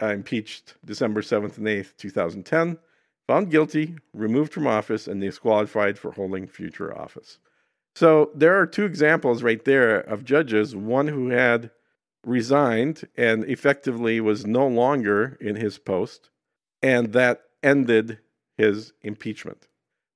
Uh, 0.00 0.06
impeached 0.06 0.74
December 0.84 1.20
7th 1.20 1.58
and 1.58 1.66
8th, 1.66 1.96
2010, 1.96 2.78
found 3.28 3.50
guilty, 3.50 3.96
removed 4.12 4.52
from 4.52 4.66
office, 4.66 5.06
and 5.06 5.20
disqualified 5.20 5.98
for 5.98 6.12
holding 6.12 6.46
future 6.46 6.96
office. 6.98 7.38
So 7.94 8.30
there 8.34 8.58
are 8.58 8.66
two 8.66 8.84
examples 8.84 9.42
right 9.42 9.64
there 9.64 9.98
of 9.98 10.24
judges 10.24 10.74
one 10.74 11.08
who 11.08 11.28
had 11.28 11.70
resigned 12.24 13.06
and 13.16 13.44
effectively 13.44 14.20
was 14.20 14.46
no 14.46 14.66
longer 14.66 15.36
in 15.40 15.56
his 15.56 15.78
post, 15.78 16.30
and 16.80 17.12
that 17.12 17.42
ended 17.62 18.18
his 18.56 18.92
impeachment. 19.02 19.68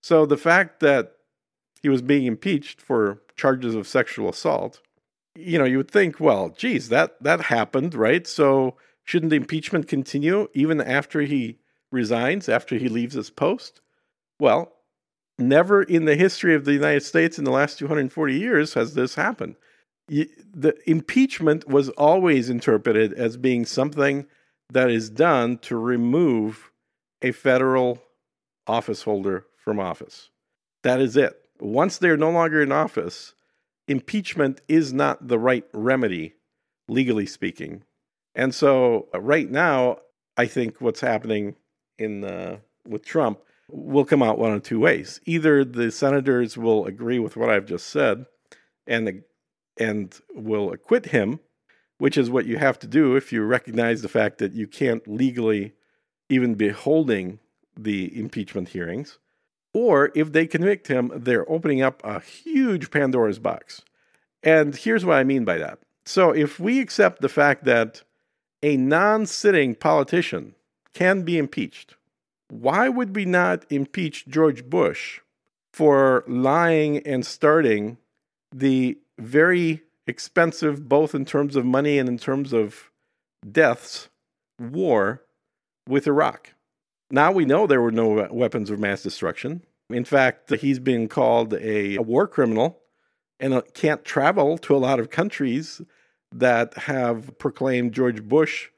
So 0.03 0.25
the 0.25 0.37
fact 0.37 0.81
that 0.81 1.13
he 1.83 1.89
was 1.89 2.03
being 2.03 2.27
impeached 2.27 2.81
for 2.81 3.23
charges 3.37 3.75
of 3.75 3.87
sexual 3.87 4.29
assault, 4.29 4.81
you 5.35 5.59
know, 5.59 5.65
you 5.65 5.77
would 5.77 5.91
think, 5.91 6.21
well, 6.21 6.51
geez, 6.51 6.89
that 6.89 7.23
that 7.23 7.43
happened, 7.43 7.95
right? 7.95 8.27
So 8.27 8.77
shouldn't 9.05 9.31
the 9.31 9.37
impeachment 9.37 9.89
continue 9.89 10.49
even 10.55 10.81
after 10.81 11.21
he 11.23 11.59
resigns, 11.93 12.49
after 12.49 12.77
he 12.77 12.89
leaves 12.89 13.15
his 13.15 13.31
post? 13.31 13.81
Well, 14.41 14.77
Never 15.39 15.83
in 15.83 16.07
the 16.07 16.17
history 16.17 16.55
of 16.55 16.65
the 16.65 16.73
United 16.73 17.03
States 17.03 17.39
in 17.39 17.45
the 17.45 17.51
last 17.51 17.79
240 17.79 18.35
years 18.35 18.75
has 18.75 18.95
this 18.95 19.15
happened. 19.15 19.57
The 20.09 20.75
impeachment 20.87 21.69
was 21.69 21.91
always 21.91 22.49
interpreted 22.49 23.13
as 23.13 23.37
being 23.37 23.67
something 23.67 24.27
that 24.73 24.91
is 24.91 25.11
done 25.11 25.59
to 25.59 25.77
remove 25.77 26.71
a 27.21 27.33
federal 27.33 28.03
office 28.67 29.03
holder 29.03 29.47
from 29.59 29.79
office. 29.79 30.31
That 30.85 31.01
is 31.01 31.17
it. 31.17 31.35
Once 31.61 31.99
they're 31.99 32.17
no 32.17 32.31
longer 32.31 32.63
in 32.63 32.73
office, 32.73 33.35
impeachment 33.89 34.61
is 34.69 34.93
not 34.93 35.29
the 35.29 35.39
right 35.39 35.65
remedy, 35.73 36.35
legally 36.89 37.27
speaking. 37.27 37.83
And 38.35 38.55
so, 38.55 39.09
uh, 39.15 39.21
right 39.21 39.51
now, 39.51 39.99
I 40.37 40.47
think 40.47 40.81
what's 40.81 41.01
happening 41.01 41.57
in 41.99 42.25
uh, 42.25 42.59
with 42.87 43.05
Trump 43.05 43.41
will 43.71 44.05
come 44.05 44.23
out 44.23 44.39
one 44.39 44.53
of 44.53 44.63
two 44.63 44.81
ways. 44.81 45.21
Either 45.25 45.65
the 45.65 45.91
senators 45.91 46.57
will 46.57 46.85
agree 46.85 47.19
with 47.19 47.37
what 47.37 47.51
I've 47.51 47.67
just 47.67 47.87
said 47.87 48.27
and 48.87 49.23
and 49.79 50.19
will 50.35 50.73
acquit 50.73 51.07
him, 51.07 51.41
which 51.99 52.17
is 52.17 52.31
what 52.31 52.47
you 52.47 52.57
have 52.59 52.79
to 52.79 52.87
do 52.87 53.17
if 53.17 53.33
you 53.33 53.43
recognize 53.43 54.03
the 54.03 54.09
fact 54.09 54.39
that 54.39 54.53
you 54.53 54.67
can't 54.67 55.07
legally 55.07 55.75
even 56.29 56.55
be 56.55 56.71
holding 56.71 57.39
the 57.77 58.19
impeachment 58.19 58.71
hearings. 58.71 59.19
Or 59.77 60.11
if 60.15 60.33
they 60.33 60.47
convict 60.47 60.89
him, 60.89 61.13
they're 61.15 61.49
opening 61.53 61.83
up 61.83 62.01
a 62.03 62.21
huge 62.21 62.91
Pandora's 62.91 63.39
box. 63.39 63.83
And 64.43 64.75
here's 64.75 65.05
what 65.05 65.19
I 65.19 65.23
mean 65.23 65.45
by 65.45 65.59
that. 65.59 65.81
So 66.07 66.31
if 66.31 66.59
we 66.59 66.81
accept 66.81 67.21
the 67.21 67.29
fact 67.29 67.65
that 67.65 68.03
a 68.63 68.79
non 68.79 69.27
sitting 69.27 69.75
politician 69.75 70.55
can 70.95 71.25
be 71.25 71.37
impeached, 71.37 71.95
why 72.49 72.89
would 72.89 73.15
we 73.15 73.27
not 73.27 73.67
impeach 73.69 74.27
George 74.27 74.65
Bush 74.65 75.21
for 75.75 76.25
lying 76.27 77.07
and 77.07 77.27
starting 77.27 77.99
the 78.55 78.97
very 79.19 79.83
expensive, 80.07 80.89
both 80.89 81.15
in 81.15 81.27
terms 81.27 81.55
of 81.55 81.67
money 81.67 81.99
and 81.99 82.09
in 82.09 82.17
terms 82.17 82.55
of 82.55 82.91
deaths, 83.53 84.09
war 84.59 85.21
with 85.87 86.07
Iraq? 86.07 86.55
Now 87.11 87.33
we 87.33 87.45
know 87.45 87.67
there 87.67 87.81
were 87.81 87.93
no 87.93 88.29
weapons 88.31 88.71
of 88.71 88.81
mass 88.81 89.03
destruction. 89.03 89.63
In 89.91 90.05
fact, 90.05 90.53
he's 90.53 90.81
been 90.81 91.09
called 91.09 91.55
a, 91.55 91.97
a 91.97 92.03
war 92.03 92.27
criminal 92.27 92.81
and 93.39 93.55
uh, 93.55 93.63
can't 93.75 94.05
travel 94.05 94.59
to 94.59 94.75
a 94.75 94.79
lot 94.79 94.99
of 94.99 95.11
countries 95.11 95.81
that 96.35 96.75
have 96.75 97.39
proclaimed 97.39 97.93
George 97.93 98.23
Bush 98.25 98.69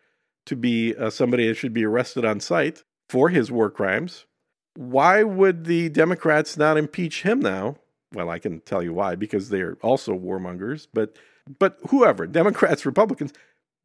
to 0.46 0.56
be 0.56 0.94
uh, 0.94 1.10
somebody 1.10 1.46
that 1.48 1.56
should 1.56 1.72
be 1.72 1.84
arrested 1.84 2.24
on 2.24 2.40
sight 2.40 2.84
for 3.08 3.30
his 3.30 3.50
war 3.50 3.70
crimes. 3.70 4.26
Why 4.74 5.22
would 5.22 5.64
the 5.64 5.88
Democrats 5.88 6.56
not 6.56 6.76
impeach 6.76 7.22
him 7.22 7.40
now? 7.40 7.76
Well, 8.14 8.30
I 8.30 8.38
can 8.38 8.60
tell 8.60 8.82
you 8.82 8.92
why 8.92 9.14
because 9.14 9.48
they're 9.48 9.76
also 9.82 10.12
warmongers, 10.12 10.86
but 10.92 11.16
but 11.58 11.78
whoever, 11.88 12.26
Democrats, 12.26 12.84
Republicans, 12.84 13.32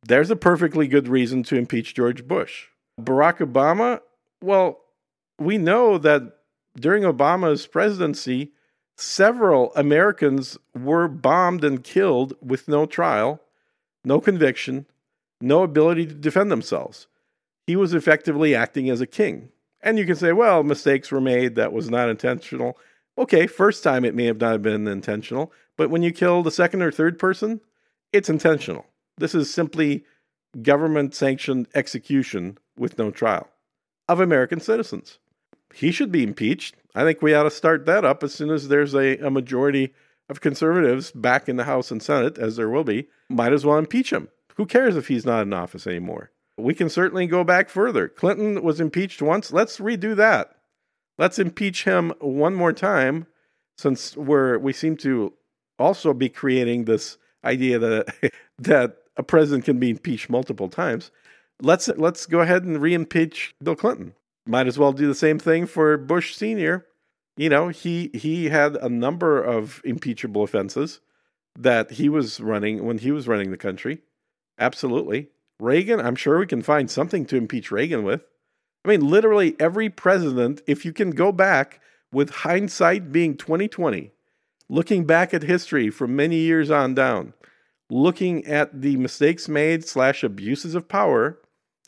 there's 0.06 0.30
a 0.30 0.36
perfectly 0.36 0.88
good 0.88 1.08
reason 1.08 1.44
to 1.44 1.56
impeach 1.56 1.96
George 1.96 2.28
Bush. 2.28 2.68
Barack 3.00 3.38
Obama, 3.38 4.02
well, 4.44 4.82
we 5.40 5.58
know 5.58 5.98
that 5.98 6.22
during 6.78 7.04
Obama's 7.04 7.66
presidency, 7.66 8.52
several 8.98 9.74
Americans 9.74 10.58
were 10.76 11.08
bombed 11.08 11.64
and 11.64 11.84
killed 11.84 12.34
with 12.42 12.68
no 12.68 12.86
trial, 12.86 13.40
no 14.04 14.20
conviction, 14.20 14.86
no 15.40 15.64
ability 15.64 16.06
to 16.08 16.14
defend 16.14 16.52
themselves. 16.52 17.08
he 17.66 17.78
was 17.78 17.94
effectively 17.94 18.54
acting 18.54 18.90
as 18.90 19.00
a 19.00 19.08
king. 19.08 19.48
And 19.82 19.98
you 19.98 20.06
can 20.06 20.18
say, 20.18 20.34
well, 20.34 20.64
mistakes 20.64 21.10
were 21.12 21.22
made. 21.22 21.56
That 21.56 21.72
was 21.72 21.90
not 21.90 22.10
intentional. 22.10 22.78
Okay, 23.18 23.48
first 23.48 23.84
time 23.84 24.04
it 24.04 24.14
may 24.14 24.26
have 24.26 24.42
not 24.42 24.62
been 24.62 24.86
intentional, 24.86 25.54
but 25.78 25.90
when 25.90 26.04
you 26.04 26.12
kill 26.12 26.44
the 26.44 26.52
second 26.52 26.82
or 26.82 26.92
third 26.92 27.18
person, 27.18 27.62
it's 28.12 28.30
intentional. 28.30 28.86
This 29.18 29.34
is 29.34 29.54
simply 29.54 30.04
government 30.62 31.16
sanctioned 31.16 31.70
execution 31.74 32.58
with 32.78 32.98
no 32.98 33.10
trial 33.10 33.48
of 34.08 34.20
American 34.20 34.60
citizens. 34.60 35.20
He 35.74 35.92
should 35.92 36.12
be 36.12 36.24
impeached. 36.24 36.76
I 36.96 37.04
think 37.04 37.22
we 37.22 37.34
ought 37.34 37.44
to 37.44 37.52
start 37.52 37.86
that 37.86 38.06
up 38.06 38.24
as 38.24 38.34
soon 38.34 38.52
as 38.52 38.68
there's 38.68 38.94
a, 38.94 39.18
a 39.18 39.32
majority 39.32 39.94
of 40.30 40.42
conservatives 40.42 41.12
back 41.12 41.50
in 41.50 41.56
the 41.56 41.64
House 41.64 41.92
and 41.92 42.02
Senate, 42.02 42.38
as 42.38 42.56
there 42.56 42.70
will 42.70 42.84
be. 42.84 43.08
Might 43.30 43.54
as 43.54 43.66
well 43.66 43.78
impeach 43.78 44.12
him. 44.12 44.30
Who 44.56 44.66
cares 44.66 44.96
if 44.96 45.08
he's 45.08 45.26
not 45.26 45.44
in 45.44 45.54
office 45.54 45.88
anymore? 45.88 46.32
We 46.58 46.76
can 46.76 46.90
certainly 46.90 47.26
go 47.26 47.44
back 47.44 47.70
further. 47.70 48.08
Clinton 48.08 48.62
was 48.62 48.80
impeached 48.80 49.22
once. 49.22 49.52
Let's 49.52 49.80
redo 49.80 50.16
that. 50.16 50.56
Let's 51.18 51.40
impeach 51.40 51.84
him 51.84 52.14
one 52.20 52.54
more 52.54 52.74
time, 52.74 53.28
since 53.78 54.16
we're 54.16 54.58
we 54.60 54.74
seem 54.74 54.98
to 54.98 55.34
also 55.80 56.14
be 56.14 56.30
creating 56.30 56.86
this 56.86 57.18
idea 57.44 57.80
that 57.80 58.34
that 58.60 58.98
a 59.18 59.24
president 59.24 59.66
can 59.66 59.80
be 59.80 59.90
impeached 59.90 60.30
multiple 60.30 60.70
times. 60.70 61.12
Let's 61.64 61.88
let's 61.88 62.26
go 62.26 62.42
ahead 62.42 62.64
and 62.64 62.82
re-impeach 62.82 63.56
Bill 63.64 63.78
Clinton. 63.78 64.16
Might 64.46 64.68
as 64.68 64.78
well 64.78 64.92
do 64.92 65.08
the 65.08 65.16
same 65.16 65.40
thing 65.40 65.66
for 65.66 65.96
Bush 65.96 66.36
Senior. 66.36 66.86
You 67.38 67.48
know, 67.48 67.70
he 67.70 68.12
he 68.14 68.50
had 68.50 68.76
a 68.76 68.90
number 68.90 69.42
of 69.42 69.82
impeachable 69.86 70.44
offenses 70.44 71.00
that 71.58 71.92
he 71.92 72.10
was 72.10 72.42
running 72.42 72.86
when 72.86 72.98
he 72.98 73.12
was 73.12 73.30
running 73.30 73.52
the 73.52 73.58
country. 73.58 74.00
Absolutely. 74.60 75.30
Reagan, 75.58 76.02
I'm 76.02 76.18
sure 76.18 76.38
we 76.38 76.48
can 76.48 76.62
find 76.62 76.92
something 76.92 77.26
to 77.28 77.38
impeach 77.38 77.72
Reagan 77.72 78.04
with. 78.04 78.26
I 78.84 78.90
mean, 78.90 79.08
literally 79.08 79.56
every 79.58 79.90
president, 79.90 80.62
if 80.68 80.84
you 80.84 80.92
can 80.92 81.12
go 81.12 81.32
back 81.32 81.80
with 82.12 82.30
hindsight 82.30 83.14
being 83.14 83.38
2020, 83.38 84.12
looking 84.68 85.06
back 85.06 85.34
at 85.34 85.44
history 85.44 85.90
from 85.90 86.16
many 86.16 86.36
years 86.38 86.70
on 86.70 86.94
down, 86.94 87.34
looking 87.90 88.46
at 88.46 88.82
the 88.82 88.98
mistakes 88.98 89.48
made 89.48 89.86
slash 89.88 90.24
abuses 90.24 90.76
of 90.76 90.90
power, 90.90 91.40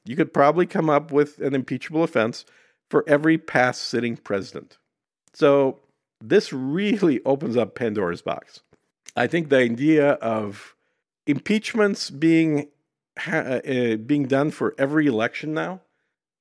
you 0.05 0.15
could 0.15 0.33
probably 0.33 0.65
come 0.65 0.89
up 0.89 1.11
with 1.11 1.39
an 1.39 1.55
impeachable 1.55 2.03
offense 2.03 2.45
for 2.89 3.03
every 3.07 3.37
past 3.37 3.83
sitting 3.83 4.15
president. 4.15 4.77
So 5.33 5.79
this 6.21 6.53
really 6.53 7.21
opens 7.25 7.57
up 7.57 7.75
Pandora's 7.75 8.21
box. 8.21 8.61
I 9.15 9.27
think 9.27 9.49
the 9.49 9.57
idea 9.57 10.11
of 10.13 10.75
impeachments 11.27 12.09
being 12.09 12.67
uh, 13.27 13.95
being 14.05 14.25
done 14.27 14.51
for 14.51 14.75
every 14.77 15.07
election 15.07 15.53
now 15.53 15.81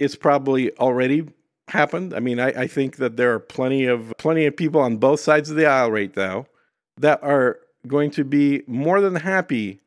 is 0.01 0.17
probably 0.17 0.77
already 0.79 1.29
happened. 1.69 2.13
I 2.13 2.19
mean, 2.21 2.41
I, 2.41 2.49
I 2.49 2.67
think 2.67 2.97
that 2.97 3.17
there 3.17 3.33
are 3.33 3.39
plenty 3.39 3.87
of 3.87 4.13
plenty 4.19 4.47
of 4.47 4.57
people 4.57 4.81
on 4.81 4.97
both 4.97 5.21
sides 5.21 5.51
of 5.51 5.57
the 5.57 5.67
aisle 5.67 5.93
right 5.93 6.15
now 6.17 6.47
that 6.99 7.23
are 7.23 7.61
going 7.87 8.11
to 8.13 8.25
be 8.25 8.63
more 8.67 9.01
than 9.01 9.15
happy 9.15 9.81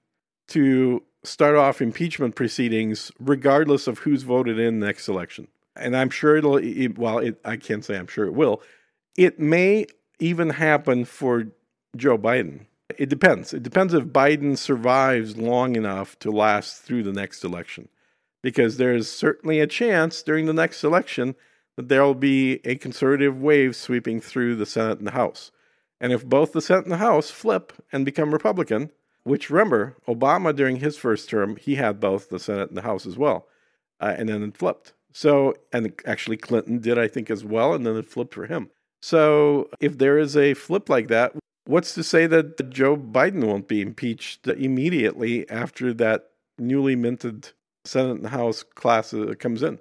to 0.49 1.03
start 1.27 1.55
off 1.55 1.81
impeachment 1.81 2.35
proceedings 2.35 3.11
regardless 3.19 3.87
of 3.87 3.99
who's 3.99 4.23
voted 4.23 4.59
in 4.59 4.79
next 4.79 5.07
election. 5.07 5.47
And 5.75 5.95
I'm 5.95 6.09
sure 6.09 6.37
it'll, 6.37 6.57
it, 6.57 6.97
well, 6.97 7.19
it, 7.19 7.39
I 7.45 7.57
can't 7.57 7.85
say 7.85 7.97
I'm 7.97 8.07
sure 8.07 8.25
it 8.25 8.33
will. 8.33 8.61
It 9.15 9.39
may 9.39 9.85
even 10.19 10.49
happen 10.49 11.05
for 11.05 11.45
Joe 11.95 12.17
Biden. 12.17 12.65
It 12.97 13.09
depends. 13.09 13.53
It 13.53 13.63
depends 13.63 13.93
if 13.93 14.05
Biden 14.05 14.57
survives 14.57 15.37
long 15.37 15.75
enough 15.75 16.17
to 16.19 16.31
last 16.31 16.81
through 16.81 17.03
the 17.03 17.11
next 17.11 17.43
election. 17.43 17.89
Because 18.41 18.77
there's 18.77 19.09
certainly 19.09 19.59
a 19.59 19.67
chance 19.67 20.21
during 20.23 20.45
the 20.45 20.53
next 20.53 20.83
election 20.83 21.35
that 21.75 21.89
there 21.89 22.03
will 22.03 22.15
be 22.15 22.59
a 22.63 22.75
conservative 22.75 23.39
wave 23.41 23.75
sweeping 23.75 24.21
through 24.21 24.55
the 24.55 24.65
Senate 24.65 24.99
and 24.99 25.07
the 25.07 25.11
House. 25.11 25.51
And 25.99 26.13
if 26.13 26.25
both 26.25 26.53
the 26.53 26.61
Senate 26.61 26.85
and 26.85 26.91
the 26.91 26.97
House 26.97 27.29
flip 27.29 27.73
and 27.91 28.05
become 28.05 28.31
Republican, 28.31 28.91
which 29.27 29.49
remember, 29.49 29.97
Obama 30.07 30.55
during 30.55 30.77
his 30.77 30.97
first 30.97 31.29
term, 31.29 31.57
he 31.57 31.75
had 31.75 31.99
both 31.99 32.29
the 32.29 32.39
Senate 32.39 32.69
and 32.69 32.77
the 32.77 32.83
House 32.83 33.05
as 33.05 33.17
well, 33.17 33.47
uh, 33.99 34.15
and 34.17 34.29
then 34.29 34.41
it 34.41 34.57
flipped. 34.57 34.93
So, 35.11 35.55
and 35.73 35.93
actually 36.05 36.37
Clinton 36.37 36.79
did, 36.79 36.97
I 36.97 37.07
think, 37.07 37.29
as 37.29 37.43
well, 37.43 37.73
and 37.73 37.85
then 37.85 37.97
it 37.97 38.09
flipped 38.09 38.33
for 38.33 38.45
him. 38.45 38.69
So, 39.01 39.69
if 39.79 39.97
there 39.97 40.17
is 40.17 40.37
a 40.37 40.53
flip 40.53 40.89
like 40.89 41.07
that, 41.09 41.33
what's 41.65 41.93
to 41.95 42.03
say 42.03 42.25
that 42.27 42.69
Joe 42.69 42.95
Biden 42.95 43.43
won't 43.43 43.67
be 43.67 43.81
impeached 43.81 44.47
immediately 44.47 45.49
after 45.49 45.93
that 45.95 46.29
newly 46.57 46.95
minted 46.95 47.49
Senate 47.83 48.17
and 48.17 48.27
House 48.27 48.63
class 48.63 49.13
uh, 49.13 49.33
comes 49.37 49.61
in? 49.61 49.79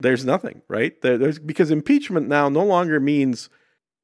There's 0.00 0.24
nothing, 0.24 0.62
right? 0.68 1.00
There, 1.02 1.18
There's 1.18 1.38
because 1.38 1.70
impeachment 1.70 2.28
now 2.28 2.48
no 2.48 2.64
longer 2.64 3.00
means 3.00 3.50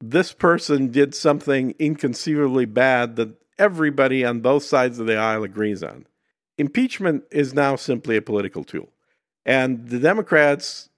this 0.01 0.33
person 0.33 0.91
did 0.91 1.15
something 1.15 1.73
inconceivably 1.79 2.65
bad 2.65 3.15
that 3.15 3.35
everybody 3.57 4.25
on 4.25 4.41
both 4.41 4.63
sides 4.63 4.99
of 4.99 5.07
the 5.07 5.17
aisle 5.17 5.43
agrees 5.43 5.83
on. 5.83 6.07
Impeachment 6.57 7.23
is 7.31 7.53
now 7.53 7.75
simply 7.75 8.15
a 8.15 8.21
political 8.21 8.63
tool. 8.63 8.89
And 9.45 9.87
the 9.89 9.99
Democrats 9.99 10.89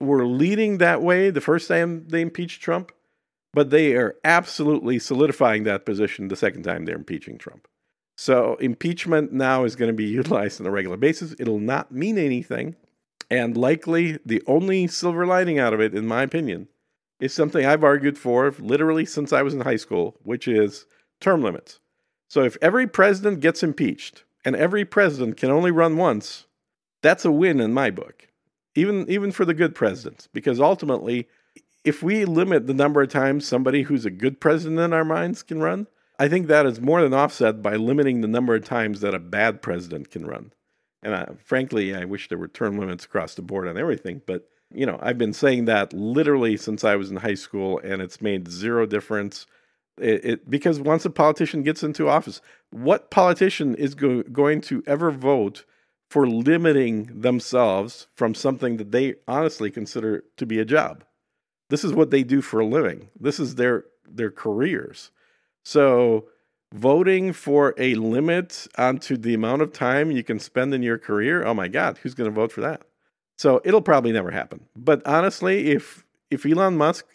were 0.00 0.26
leading 0.26 0.78
that 0.78 1.02
way 1.02 1.30
the 1.30 1.40
first 1.40 1.68
time 1.68 2.06
they 2.08 2.20
impeached 2.20 2.62
Trump, 2.62 2.92
but 3.52 3.70
they 3.70 3.94
are 3.94 4.16
absolutely 4.24 4.98
solidifying 4.98 5.62
that 5.64 5.86
position 5.86 6.28
the 6.28 6.36
second 6.36 6.64
time 6.64 6.84
they're 6.84 6.96
impeaching 6.96 7.38
Trump. 7.38 7.68
So 8.16 8.56
impeachment 8.56 9.32
now 9.32 9.64
is 9.64 9.76
going 9.76 9.88
to 9.88 9.96
be 9.96 10.04
utilized 10.20 10.60
on 10.60 10.66
a 10.66 10.70
regular 10.70 10.96
basis. 10.96 11.34
It'll 11.38 11.58
not 11.58 11.92
mean 11.92 12.18
anything. 12.18 12.76
And 13.30 13.56
likely 13.56 14.18
the 14.24 14.42
only 14.46 14.86
silver 14.86 15.24
lining 15.24 15.58
out 15.58 15.72
of 15.72 15.80
it, 15.80 15.94
in 15.94 16.06
my 16.06 16.22
opinion, 16.22 16.68
is 17.20 17.32
something 17.32 17.64
I've 17.64 17.84
argued 17.84 18.18
for 18.18 18.54
literally 18.58 19.06
since 19.06 19.32
I 19.32 19.42
was 19.42 19.54
in 19.54 19.60
high 19.60 19.76
school, 19.76 20.16
which 20.22 20.46
is 20.46 20.84
term 21.20 21.42
limits. 21.42 21.80
So 22.34 22.42
if 22.42 22.56
every 22.60 22.88
president 22.88 23.38
gets 23.38 23.62
impeached 23.62 24.24
and 24.44 24.56
every 24.56 24.84
president 24.84 25.36
can 25.36 25.52
only 25.52 25.70
run 25.70 25.96
once, 25.96 26.46
that's 27.00 27.24
a 27.24 27.30
win 27.30 27.60
in 27.60 27.72
my 27.72 27.90
book. 27.90 28.26
Even 28.74 29.08
even 29.08 29.30
for 29.30 29.44
the 29.44 29.54
good 29.54 29.72
presidents 29.72 30.28
because 30.32 30.58
ultimately 30.58 31.28
if 31.84 32.02
we 32.02 32.24
limit 32.24 32.66
the 32.66 32.74
number 32.74 33.00
of 33.00 33.08
times 33.08 33.46
somebody 33.46 33.82
who's 33.82 34.04
a 34.04 34.10
good 34.10 34.40
president 34.40 34.80
in 34.80 34.92
our 34.92 35.04
minds 35.04 35.44
can 35.44 35.60
run, 35.60 35.86
I 36.18 36.26
think 36.26 36.48
that 36.48 36.66
is 36.66 36.80
more 36.80 37.02
than 37.02 37.14
offset 37.14 37.62
by 37.62 37.76
limiting 37.76 38.20
the 38.20 38.26
number 38.26 38.56
of 38.56 38.64
times 38.64 39.00
that 39.02 39.14
a 39.14 39.20
bad 39.20 39.62
president 39.62 40.10
can 40.10 40.26
run. 40.26 40.52
And 41.04 41.14
I, 41.14 41.28
frankly, 41.38 41.94
I 41.94 42.04
wish 42.04 42.28
there 42.28 42.36
were 42.36 42.48
term 42.48 42.76
limits 42.80 43.04
across 43.04 43.36
the 43.36 43.42
board 43.42 43.68
on 43.68 43.78
everything, 43.78 44.22
but 44.26 44.48
you 44.72 44.86
know, 44.86 44.98
I've 45.00 45.18
been 45.18 45.34
saying 45.34 45.66
that 45.66 45.92
literally 45.92 46.56
since 46.56 46.82
I 46.82 46.96
was 46.96 47.12
in 47.12 47.18
high 47.18 47.34
school, 47.34 47.78
and 47.84 48.02
it's 48.02 48.20
made 48.20 48.50
zero 48.50 48.86
difference. 48.86 49.46
It, 50.00 50.24
it 50.24 50.50
because 50.50 50.80
once 50.80 51.04
a 51.04 51.10
politician 51.10 51.62
gets 51.62 51.82
into 51.82 52.08
office, 52.08 52.40
what 52.70 53.10
politician 53.10 53.74
is 53.74 53.94
go, 53.94 54.22
going 54.22 54.60
to 54.62 54.82
ever 54.86 55.10
vote 55.10 55.64
for 56.10 56.26
limiting 56.26 57.20
themselves 57.20 58.08
from 58.14 58.34
something 58.34 58.76
that 58.76 58.92
they 58.92 59.14
honestly 59.26 59.70
consider 59.70 60.24
to 60.36 60.46
be 60.46 60.58
a 60.58 60.64
job? 60.64 61.04
This 61.70 61.84
is 61.84 61.92
what 61.92 62.10
they 62.10 62.22
do 62.22 62.40
for 62.42 62.60
a 62.60 62.66
living. 62.66 63.08
This 63.18 63.38
is 63.38 63.54
their 63.54 63.84
their 64.08 64.30
careers. 64.30 65.10
So 65.64 66.28
voting 66.72 67.32
for 67.32 67.74
a 67.78 67.94
limit 67.94 68.66
onto 68.76 69.16
the 69.16 69.32
amount 69.32 69.62
of 69.62 69.72
time 69.72 70.10
you 70.10 70.24
can 70.24 70.38
spend 70.38 70.74
in 70.74 70.82
your 70.82 70.98
career, 70.98 71.44
oh 71.44 71.54
my 71.54 71.68
God, 71.68 71.98
who's 71.98 72.14
going 72.14 72.28
to 72.28 72.34
vote 72.34 72.52
for 72.52 72.60
that? 72.62 72.82
So 73.38 73.60
it'll 73.64 73.82
probably 73.82 74.12
never 74.12 74.30
happen. 74.30 74.66
But 74.76 75.06
honestly, 75.06 75.70
if 75.70 76.04
if 76.30 76.44
Elon 76.44 76.76
Musk 76.76 77.06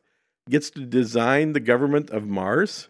gets 0.50 0.70
to 0.72 0.86
design 0.86 1.54
the 1.54 1.60
government 1.60 2.10
of 2.10 2.26
Mars, 2.26 2.90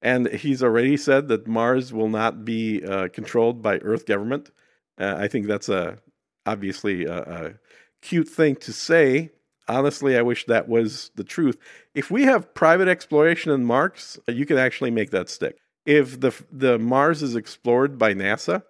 and 0.00 0.28
he's 0.28 0.62
already 0.62 0.96
said 0.96 1.28
that 1.28 1.46
Mars 1.46 1.92
will 1.92 2.08
not 2.08 2.44
be 2.44 2.84
uh, 2.84 3.08
controlled 3.08 3.62
by 3.62 3.78
Earth 3.78 4.06
government, 4.06 4.50
uh, 4.98 5.14
I 5.18 5.28
think 5.28 5.46
that's 5.46 5.68
a 5.68 5.98
obviously 6.46 7.04
a, 7.04 7.18
a 7.18 7.54
cute 8.02 8.28
thing 8.28 8.56
to 8.56 8.72
say. 8.72 9.30
Honestly, 9.68 10.16
I 10.16 10.22
wish 10.22 10.46
that 10.46 10.68
was 10.68 11.10
the 11.14 11.24
truth. 11.24 11.58
If 11.94 12.10
we 12.10 12.22
have 12.24 12.54
private 12.54 12.88
exploration 12.88 13.52
in 13.52 13.64
Mars, 13.64 14.18
you 14.26 14.46
can 14.46 14.56
actually 14.56 14.90
make 14.90 15.10
that 15.10 15.28
stick. 15.28 15.58
If 15.84 16.20
the 16.20 16.32
the 16.50 16.78
Mars 16.78 17.22
is 17.22 17.36
explored 17.36 17.98
by 17.98 18.14
NASA, 18.14 18.62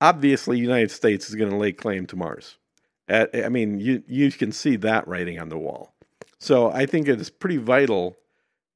obviously 0.00 0.58
United 0.58 0.90
States 0.90 1.28
is 1.28 1.34
going 1.34 1.50
to 1.50 1.56
lay 1.56 1.72
claim 1.72 2.06
to 2.06 2.16
Mars. 2.16 2.56
I 3.10 3.48
mean, 3.48 3.80
you 3.80 4.02
you 4.06 4.30
can 4.32 4.52
see 4.52 4.76
that 4.76 5.06
writing 5.06 5.38
on 5.38 5.48
the 5.48 5.58
wall. 5.58 5.94
So 6.40 6.70
I 6.70 6.86
think 6.86 7.08
it 7.08 7.20
is 7.20 7.30
pretty 7.30 7.56
vital 7.56 8.16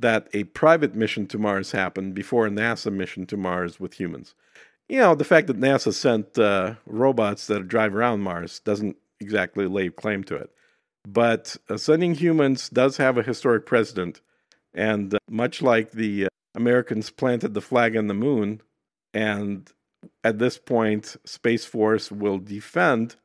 that 0.00 0.28
a 0.32 0.44
private 0.44 0.94
mission 0.94 1.26
to 1.28 1.38
Mars 1.38 1.72
happened 1.72 2.14
before 2.14 2.46
a 2.46 2.50
NASA 2.50 2.92
mission 2.92 3.24
to 3.26 3.36
Mars 3.36 3.78
with 3.78 3.94
humans. 3.94 4.34
You 4.88 4.98
know, 4.98 5.14
the 5.14 5.24
fact 5.24 5.46
that 5.46 5.60
NASA 5.60 5.94
sent 5.94 6.38
uh, 6.38 6.74
robots 6.86 7.46
that 7.46 7.68
drive 7.68 7.94
around 7.94 8.20
Mars 8.20 8.60
doesn't 8.60 8.96
exactly 9.20 9.66
lay 9.66 9.88
claim 9.90 10.24
to 10.24 10.34
it. 10.36 10.50
But 11.06 11.56
uh, 11.68 11.76
sending 11.76 12.14
humans 12.14 12.68
does 12.68 12.96
have 12.96 13.16
a 13.16 13.22
historic 13.22 13.64
precedent. 13.64 14.20
And 14.74 15.14
uh, 15.14 15.18
much 15.30 15.62
like 15.62 15.92
the 15.92 16.26
uh, 16.26 16.28
Americans 16.54 17.10
planted 17.10 17.54
the 17.54 17.60
flag 17.60 17.96
on 17.96 18.08
the 18.08 18.14
moon, 18.14 18.60
and 19.14 19.70
at 20.24 20.38
this 20.38 20.58
point, 20.58 21.16
Space 21.24 21.64
Force 21.64 22.10
will 22.10 22.38
defend 22.38 23.16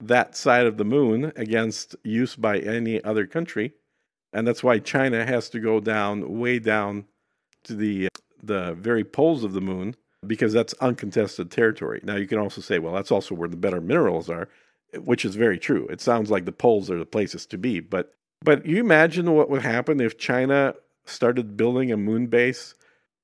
that 0.00 0.36
side 0.36 0.66
of 0.66 0.76
the 0.76 0.84
moon 0.84 1.32
against 1.36 1.96
use 2.04 2.36
by 2.36 2.58
any 2.58 3.02
other 3.02 3.26
country. 3.26 3.72
And 4.36 4.46
that's 4.46 4.62
why 4.62 4.80
China 4.80 5.24
has 5.24 5.48
to 5.48 5.58
go 5.58 5.80
down, 5.80 6.38
way 6.38 6.58
down 6.58 7.06
to 7.64 7.74
the, 7.74 8.08
the 8.42 8.74
very 8.74 9.02
poles 9.02 9.44
of 9.44 9.54
the 9.54 9.62
moon, 9.62 9.96
because 10.26 10.52
that's 10.52 10.74
uncontested 10.74 11.50
territory. 11.50 12.00
Now, 12.04 12.16
you 12.16 12.26
can 12.26 12.38
also 12.38 12.60
say, 12.60 12.78
well, 12.78 12.92
that's 12.92 13.10
also 13.10 13.34
where 13.34 13.48
the 13.48 13.56
better 13.56 13.80
minerals 13.80 14.28
are, 14.28 14.50
which 14.94 15.24
is 15.24 15.36
very 15.36 15.58
true. 15.58 15.86
It 15.88 16.02
sounds 16.02 16.30
like 16.30 16.44
the 16.44 16.52
poles 16.52 16.90
are 16.90 16.98
the 16.98 17.06
places 17.06 17.46
to 17.46 17.56
be. 17.56 17.80
But, 17.80 18.12
but 18.42 18.66
you 18.66 18.78
imagine 18.78 19.32
what 19.32 19.48
would 19.48 19.62
happen 19.62 20.02
if 20.02 20.18
China 20.18 20.74
started 21.06 21.56
building 21.56 21.90
a 21.90 21.96
moon 21.96 22.26
base 22.26 22.74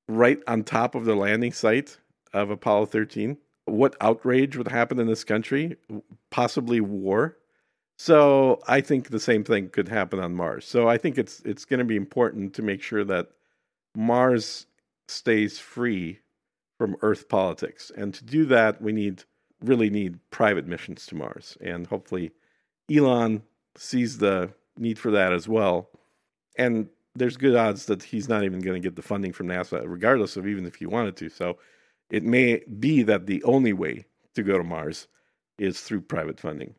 right 0.09 0.39
on 0.47 0.65
top 0.65 0.95
of 0.95 1.05
the 1.05 1.15
landing 1.15 1.53
site 1.53 1.99
of 2.33 2.49
Apollo 2.49 2.87
13? 2.87 3.37
What 3.67 3.97
outrage 4.01 4.57
would 4.57 4.69
happen 4.69 4.99
in 4.99 5.09
this 5.09 5.25
country? 5.25 5.77
Possibly 6.31 6.81
war. 6.81 7.37
So 8.05 8.59
I 8.67 8.81
think 8.81 9.11
the 9.11 9.21
same 9.21 9.45
thing 9.45 9.69
could 9.69 9.87
happen 9.87 10.19
on 10.19 10.35
Mars. 10.35 10.65
So 10.65 10.89
I 10.89 10.99
think 10.99 11.19
it's 11.19 11.39
it's 11.45 11.65
going 11.65 11.79
to 11.79 11.85
be 11.85 11.95
important 11.95 12.53
to 12.55 12.61
make 12.61 12.83
sure 12.83 13.05
that 13.05 13.29
Mars 13.95 14.67
stays 15.07 15.61
free 15.61 16.19
from 16.79 16.97
Earth 17.03 17.29
politics. 17.29 17.93
And 17.97 18.13
to 18.13 18.25
do 18.25 18.45
that, 18.47 18.83
we 18.83 18.91
need 18.91 19.23
really 19.63 19.89
need 19.89 20.19
private 20.33 20.67
missions 20.67 21.07
to 21.07 21.15
Mars. 21.15 21.57
And 21.61 21.87
hopefully 21.87 22.33
Elon 22.93 23.45
sees 23.77 24.19
the 24.19 24.51
need 24.77 24.99
for 24.99 25.13
that 25.13 25.33
as 25.33 25.47
well. 25.47 25.89
And 26.59 26.89
there's 27.15 27.37
good 27.37 27.55
odds 27.55 27.87
that 27.87 28.03
he's 28.03 28.29
not 28.29 28.43
even 28.43 28.63
going 28.63 28.83
to 28.83 28.85
get 28.85 28.97
the 28.97 29.03
funding 29.03 29.33
from 29.33 29.47
NASA, 29.47 29.81
regardless 29.87 30.37
of 30.37 30.49
even 30.49 30.67
if 30.67 30.75
he 30.75 30.87
wanted 30.87 31.15
to. 31.19 31.29
So 31.29 31.57
it 32.11 32.25
may 32.25 32.65
be 32.81 33.05
that 33.05 33.27
the 33.27 33.45
only 33.45 33.73
way 33.73 34.07
to 34.35 34.43
go 34.43 34.59
to 34.59 34.65
Mars 34.65 35.07
is 35.57 35.83
through 35.83 36.01
private 36.01 36.41
funding. 36.41 36.75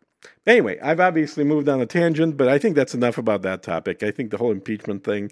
Anyway, 0.45 0.79
I've 0.79 0.99
obviously 0.99 1.43
moved 1.43 1.69
on 1.69 1.81
a 1.81 1.85
tangent, 1.85 2.37
but 2.37 2.47
I 2.47 2.57
think 2.57 2.75
that's 2.75 2.93
enough 2.93 3.17
about 3.17 3.41
that 3.43 3.63
topic. 3.63 4.03
I 4.03 4.11
think 4.11 4.31
the 4.31 4.37
whole 4.37 4.51
impeachment 4.51 5.03
thing, 5.03 5.31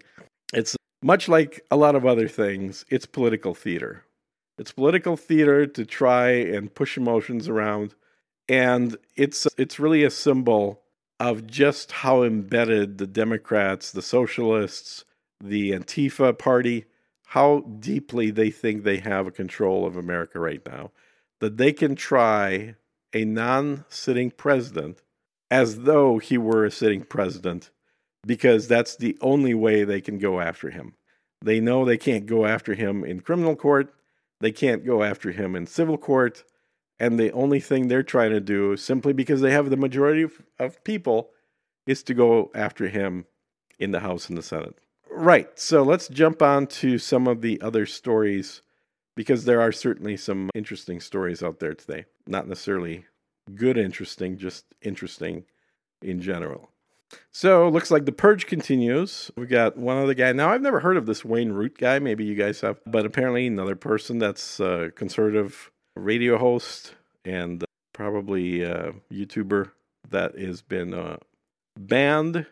it's 0.53 0.75
much 1.01 1.27
like 1.27 1.61
a 1.71 1.75
lot 1.75 1.95
of 1.95 2.05
other 2.05 2.27
things, 2.27 2.85
it's 2.89 3.05
political 3.05 3.53
theater. 3.53 4.05
It's 4.57 4.71
political 4.71 5.17
theater 5.17 5.65
to 5.65 5.85
try 5.85 6.29
and 6.29 6.73
push 6.73 6.97
emotions 6.97 7.47
around, 7.49 7.95
and 8.47 8.95
it's 9.15 9.47
it's 9.57 9.79
really 9.79 10.03
a 10.03 10.11
symbol 10.11 10.81
of 11.19 11.47
just 11.47 11.91
how 11.91 12.23
embedded 12.23 12.97
the 12.97 13.07
Democrats, 13.07 13.91
the 13.91 14.01
socialists, 14.01 15.05
the 15.43 15.71
Antifa 15.71 16.37
party, 16.37 16.85
how 17.27 17.61
deeply 17.79 18.29
they 18.29 18.51
think 18.51 18.83
they 18.83 18.97
have 18.97 19.27
a 19.27 19.31
control 19.31 19.85
of 19.85 19.95
America 19.95 20.39
right 20.39 20.61
now. 20.65 20.91
That 21.39 21.57
they 21.57 21.73
can 21.73 21.95
try 21.95 22.75
a 23.13 23.25
non 23.25 23.85
sitting 23.89 24.31
president 24.31 25.01
as 25.49 25.79
though 25.79 26.17
he 26.17 26.37
were 26.37 26.65
a 26.65 26.71
sitting 26.71 27.03
president 27.03 27.69
because 28.25 28.67
that's 28.67 28.95
the 28.95 29.17
only 29.21 29.53
way 29.53 29.83
they 29.83 30.01
can 30.01 30.17
go 30.17 30.39
after 30.39 30.69
him. 30.69 30.93
They 31.43 31.59
know 31.59 31.83
they 31.83 31.97
can't 31.97 32.25
go 32.25 32.45
after 32.45 32.75
him 32.75 33.03
in 33.03 33.21
criminal 33.21 33.55
court, 33.55 33.93
they 34.39 34.51
can't 34.51 34.85
go 34.85 35.03
after 35.03 35.31
him 35.31 35.55
in 35.55 35.67
civil 35.67 35.97
court, 35.97 36.43
and 36.99 37.19
the 37.19 37.31
only 37.31 37.59
thing 37.59 37.87
they're 37.87 38.03
trying 38.03 38.31
to 38.31 38.39
do, 38.39 38.77
simply 38.77 39.11
because 39.13 39.41
they 39.41 39.51
have 39.51 39.69
the 39.69 39.77
majority 39.77 40.21
of, 40.21 40.41
of 40.59 40.83
people, 40.83 41.31
is 41.87 42.03
to 42.03 42.13
go 42.13 42.51
after 42.53 42.87
him 42.87 43.25
in 43.79 43.91
the 43.91 44.01
House 44.01 44.29
and 44.29 44.37
the 44.37 44.43
Senate. 44.43 44.77
Right. 45.09 45.49
So 45.59 45.83
let's 45.83 46.07
jump 46.07 46.41
on 46.41 46.67
to 46.67 46.97
some 46.97 47.27
of 47.27 47.41
the 47.41 47.59
other 47.61 47.85
stories 47.85 48.61
because 49.15 49.45
there 49.45 49.59
are 49.59 49.71
certainly 49.71 50.15
some 50.15 50.49
interesting 50.55 50.99
stories 50.99 51.43
out 51.43 51.59
there 51.59 51.73
today. 51.73 52.05
Not 52.27 52.47
necessarily 52.47 53.05
good, 53.55 53.77
interesting, 53.77 54.37
just 54.37 54.65
interesting 54.81 55.45
in 56.01 56.21
general. 56.21 56.69
So 57.31 57.67
looks 57.67 57.91
like 57.91 58.05
the 58.05 58.11
purge 58.11 58.45
continues. 58.45 59.31
We 59.35 59.45
got 59.45 59.77
one 59.77 59.97
other 59.97 60.13
guy. 60.13 60.31
Now 60.31 60.49
I've 60.49 60.61
never 60.61 60.79
heard 60.79 60.97
of 60.97 61.05
this 61.05 61.25
Wayne 61.25 61.51
Root 61.51 61.77
guy. 61.77 61.99
Maybe 61.99 62.23
you 62.23 62.35
guys 62.35 62.61
have, 62.61 62.79
but 62.85 63.05
apparently 63.05 63.47
another 63.47 63.75
person 63.75 64.17
that's 64.17 64.59
a 64.59 64.91
conservative 64.95 65.71
radio 65.95 66.37
host 66.37 66.95
and 67.25 67.63
probably 67.93 68.63
a 68.63 68.93
YouTuber 69.11 69.71
that 70.09 70.37
has 70.37 70.61
been 70.61 70.93
uh, 70.93 71.17
banned. 71.77 72.45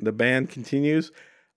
The 0.00 0.12
ban 0.12 0.46
continues. 0.46 1.12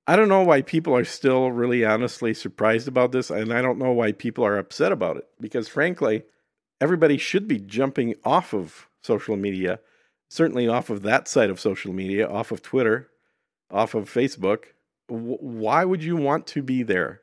I 0.07 0.15
don't 0.15 0.29
know 0.29 0.43
why 0.43 0.61
people 0.61 0.95
are 0.95 1.05
still 1.05 1.51
really 1.51 1.85
honestly 1.85 2.33
surprised 2.33 2.87
about 2.87 3.11
this, 3.11 3.29
and 3.29 3.53
I 3.53 3.61
don't 3.61 3.77
know 3.77 3.91
why 3.91 4.11
people 4.11 4.43
are 4.43 4.57
upset 4.57 4.91
about 4.91 5.17
it 5.17 5.27
because, 5.39 5.67
frankly, 5.67 6.23
everybody 6.81 7.17
should 7.17 7.47
be 7.47 7.59
jumping 7.59 8.15
off 8.25 8.53
of 8.53 8.87
social 9.01 9.37
media, 9.37 9.79
certainly 10.29 10.67
off 10.67 10.89
of 10.89 11.03
that 11.03 11.27
side 11.27 11.49
of 11.49 11.59
social 11.59 11.93
media, 11.93 12.27
off 12.27 12.51
of 12.51 12.61
Twitter, 12.61 13.09
off 13.69 13.93
of 13.93 14.09
Facebook. 14.09 14.63
W- 15.07 15.37
why 15.39 15.85
would 15.85 16.03
you 16.03 16.17
want 16.17 16.47
to 16.47 16.63
be 16.63 16.83
there? 16.83 17.21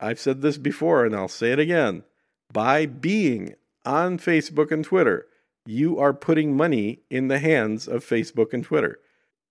I've 0.00 0.20
said 0.20 0.40
this 0.40 0.56
before, 0.56 1.04
and 1.04 1.14
I'll 1.14 1.28
say 1.28 1.52
it 1.52 1.58
again. 1.58 2.04
By 2.52 2.86
being 2.86 3.54
on 3.84 4.18
Facebook 4.18 4.70
and 4.70 4.84
Twitter, 4.84 5.26
you 5.66 5.98
are 5.98 6.12
putting 6.14 6.56
money 6.56 7.00
in 7.10 7.28
the 7.28 7.38
hands 7.38 7.86
of 7.86 8.04
Facebook 8.04 8.52
and 8.52 8.64
Twitter. 8.64 8.98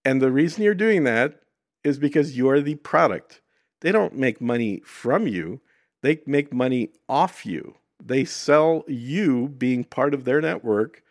And 0.04 0.22
the 0.22 0.32
reason 0.32 0.64
you're 0.64 0.74
doing 0.74 1.04
that 1.04 1.42
is 1.84 1.98
because 1.98 2.38
you're 2.38 2.62
the 2.62 2.76
product. 2.76 3.42
They 3.82 3.92
don't 3.92 4.16
make 4.16 4.40
money 4.42 4.82
from 4.86 5.28
you, 5.28 5.62
they 6.04 6.22
make 6.26 6.54
money 6.54 6.90
off 7.08 7.46
you. 7.46 7.76
They 8.04 8.26
sell 8.26 8.84
you 8.88 9.48
being 9.48 9.84
part 9.84 10.14
of 10.14 10.26
their 10.26 10.42
network 10.42 11.04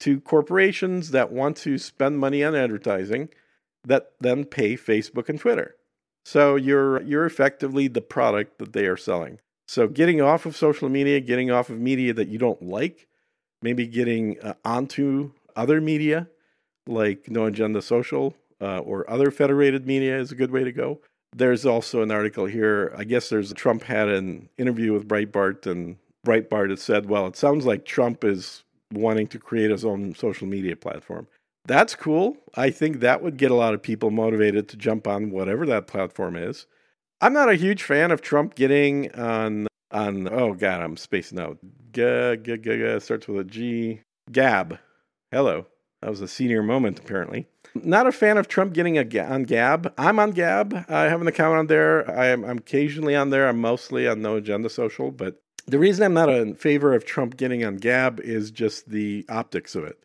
to 0.00 0.20
corporations 0.20 1.10
that 1.12 1.32
want 1.32 1.56
to 1.58 1.78
spend 1.78 2.18
money 2.18 2.44
on 2.44 2.54
advertising 2.54 3.30
that 3.84 4.12
then 4.20 4.44
pay 4.44 4.76
Facebook 4.76 5.28
and 5.28 5.38
Twitter. 5.38 5.76
So 6.24 6.56
you're 6.56 7.02
you're 7.02 7.26
effectively 7.26 7.88
the 7.88 8.00
product 8.00 8.58
that 8.58 8.72
they 8.72 8.86
are 8.86 8.96
selling. 8.96 9.38
So 9.66 9.88
getting 9.88 10.20
off 10.20 10.46
of 10.46 10.56
social 10.56 10.88
media, 10.88 11.20
getting 11.20 11.50
off 11.50 11.70
of 11.70 11.78
media 11.78 12.12
that 12.14 12.28
you 12.28 12.38
don't 12.38 12.62
like, 12.62 13.08
maybe 13.62 13.86
getting 13.86 14.40
uh, 14.40 14.54
onto 14.64 15.32
other 15.56 15.80
media 15.80 16.28
like 16.86 17.30
No 17.30 17.46
Agenda 17.46 17.80
Social 17.80 18.34
uh, 18.60 18.78
or 18.78 19.08
other 19.10 19.30
federated 19.30 19.86
media 19.86 20.18
is 20.18 20.32
a 20.32 20.34
good 20.34 20.50
way 20.50 20.64
to 20.64 20.72
go. 20.72 21.00
There's 21.34 21.66
also 21.66 22.02
an 22.02 22.10
article 22.10 22.46
here. 22.46 22.94
I 22.96 23.04
guess 23.04 23.28
there's 23.28 23.52
Trump 23.54 23.82
had 23.82 24.08
an 24.08 24.48
interview 24.56 24.92
with 24.92 25.08
Breitbart, 25.08 25.66
and 25.66 25.96
Breitbart 26.24 26.70
had 26.70 26.78
said, 26.78 27.08
"Well, 27.08 27.26
it 27.26 27.36
sounds 27.36 27.66
like 27.66 27.84
Trump 27.84 28.24
is 28.24 28.64
wanting 28.92 29.26
to 29.28 29.38
create 29.38 29.70
his 29.70 29.84
own 29.84 30.14
social 30.14 30.46
media 30.46 30.76
platform." 30.76 31.26
That's 31.66 31.94
cool. 31.94 32.36
I 32.54 32.70
think 32.70 33.00
that 33.00 33.22
would 33.22 33.36
get 33.36 33.50
a 33.50 33.54
lot 33.54 33.74
of 33.74 33.82
people 33.82 34.10
motivated 34.10 34.68
to 34.68 34.76
jump 34.76 35.06
on 35.06 35.30
whatever 35.30 35.64
that 35.66 35.86
platform 35.86 36.36
is. 36.36 36.66
I'm 37.20 37.32
not 37.32 37.48
a 37.48 37.54
huge 37.54 37.82
fan 37.82 38.10
of 38.10 38.20
Trump 38.20 38.54
getting 38.54 39.14
on 39.14 39.66
on. 39.90 40.28
Oh 40.30 40.54
God, 40.54 40.82
I'm 40.82 40.96
spacing 40.96 41.38
out. 41.38 41.58
G, 41.92 42.02
g, 42.42 42.56
g, 42.56 42.76
g 42.76 43.00
starts 43.00 43.28
with 43.28 43.38
a 43.40 43.44
G. 43.44 44.00
Gab. 44.30 44.78
Hello. 45.30 45.66
That 46.04 46.10
was 46.10 46.20
a 46.20 46.28
senior 46.28 46.62
moment, 46.62 46.98
apparently. 46.98 47.46
Not 47.74 48.06
a 48.06 48.12
fan 48.12 48.36
of 48.36 48.46
Trump 48.46 48.74
getting 48.74 48.98
a, 48.98 49.18
on 49.20 49.44
Gab. 49.44 49.92
I'm 49.96 50.18
on 50.18 50.32
Gab. 50.32 50.84
I 50.88 51.04
have 51.04 51.22
an 51.22 51.26
account 51.26 51.56
on 51.56 51.66
there. 51.66 52.08
I'm, 52.10 52.44
I'm 52.44 52.58
occasionally 52.58 53.16
on 53.16 53.30
there. 53.30 53.48
I'm 53.48 53.58
mostly 53.58 54.06
on 54.06 54.20
No 54.20 54.36
Agenda 54.36 54.68
Social. 54.68 55.10
But 55.10 55.40
the 55.66 55.78
reason 55.78 56.04
I'm 56.04 56.14
not 56.14 56.28
in 56.28 56.54
favor 56.54 56.94
of 56.94 57.04
Trump 57.04 57.36
getting 57.36 57.64
on 57.64 57.76
Gab 57.76 58.20
is 58.20 58.50
just 58.50 58.88
the 58.90 59.24
optics 59.28 59.74
of 59.74 59.84
it. 59.84 59.98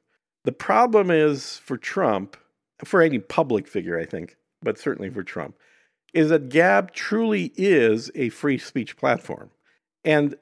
The 0.45 0.51
problem 0.51 1.11
is 1.11 1.57
for 1.57 1.77
Trump, 1.77 2.37
for 2.85 3.01
any 3.01 3.19
public 3.19 3.67
figure, 3.67 3.99
I 3.99 4.05
think, 4.05 4.37
but 4.61 4.77
certainly 4.77 5.09
for 5.09 5.23
Trump, 5.23 5.55
is 6.13 6.29
that 6.29 6.49
Gab 6.49 6.93
truly 6.93 7.51
is 7.55 8.09
a 8.15 8.29
free 8.29 8.57
speech 8.57 8.97
platform. 8.97 9.51
And 10.03 10.35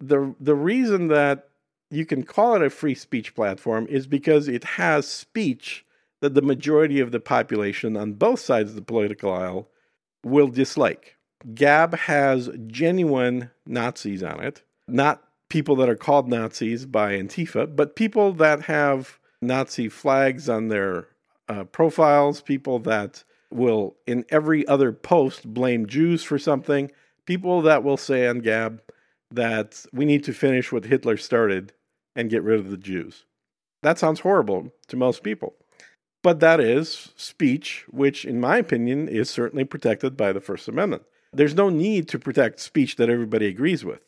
the 0.00 0.34
the 0.40 0.54
reason 0.54 1.08
that 1.08 1.48
you 1.90 2.06
can 2.06 2.22
call 2.22 2.56
it 2.56 2.62
a 2.62 2.70
free 2.70 2.94
speech 2.94 3.34
platform 3.34 3.86
is 3.88 4.06
because 4.06 4.48
it 4.48 4.64
has 4.64 5.06
speech 5.06 5.84
that 6.22 6.34
the 6.34 6.42
majority 6.42 7.00
of 7.00 7.12
the 7.12 7.20
population 7.20 7.96
on 7.96 8.14
both 8.14 8.40
sides 8.40 8.70
of 8.70 8.76
the 8.76 8.82
political 8.82 9.32
aisle 9.32 9.68
will 10.24 10.48
dislike. 10.48 11.16
Gab 11.54 11.94
has 11.94 12.50
genuine 12.66 13.50
Nazis 13.66 14.22
on 14.22 14.42
it, 14.42 14.62
not 14.86 15.22
people 15.48 15.76
that 15.76 15.88
are 15.88 15.96
called 15.96 16.28
Nazis 16.28 16.86
by 16.86 17.12
Antifa, 17.12 17.74
but 17.74 17.96
people 17.96 18.32
that 18.34 18.62
have 18.62 19.18
Nazi 19.40 19.88
flags 19.88 20.48
on 20.48 20.68
their 20.68 21.08
uh, 21.48 21.64
profiles, 21.64 22.40
people 22.40 22.78
that 22.80 23.24
will, 23.50 23.96
in 24.06 24.24
every 24.30 24.66
other 24.66 24.92
post, 24.92 25.52
blame 25.52 25.86
Jews 25.86 26.22
for 26.22 26.38
something, 26.38 26.90
people 27.26 27.60
that 27.62 27.82
will 27.84 27.96
say 27.96 28.26
on 28.26 28.38
Gab 28.38 28.80
that 29.30 29.84
we 29.92 30.04
need 30.04 30.24
to 30.24 30.32
finish 30.32 30.72
what 30.72 30.84
Hitler 30.84 31.16
started 31.16 31.72
and 32.14 32.30
get 32.30 32.42
rid 32.42 32.60
of 32.60 32.70
the 32.70 32.76
Jews. 32.76 33.24
That 33.82 33.98
sounds 33.98 34.20
horrible 34.20 34.72
to 34.88 34.96
most 34.96 35.22
people. 35.22 35.54
But 36.22 36.40
that 36.40 36.60
is 36.60 37.10
speech, 37.16 37.84
which, 37.90 38.24
in 38.24 38.40
my 38.40 38.58
opinion, 38.58 39.08
is 39.08 39.28
certainly 39.28 39.64
protected 39.64 40.16
by 40.16 40.32
the 40.32 40.40
First 40.40 40.68
Amendment. 40.68 41.02
There's 41.32 41.54
no 41.54 41.70
need 41.70 42.08
to 42.08 42.18
protect 42.18 42.60
speech 42.60 42.96
that 42.96 43.08
everybody 43.08 43.46
agrees 43.46 43.84
with. 43.84 44.00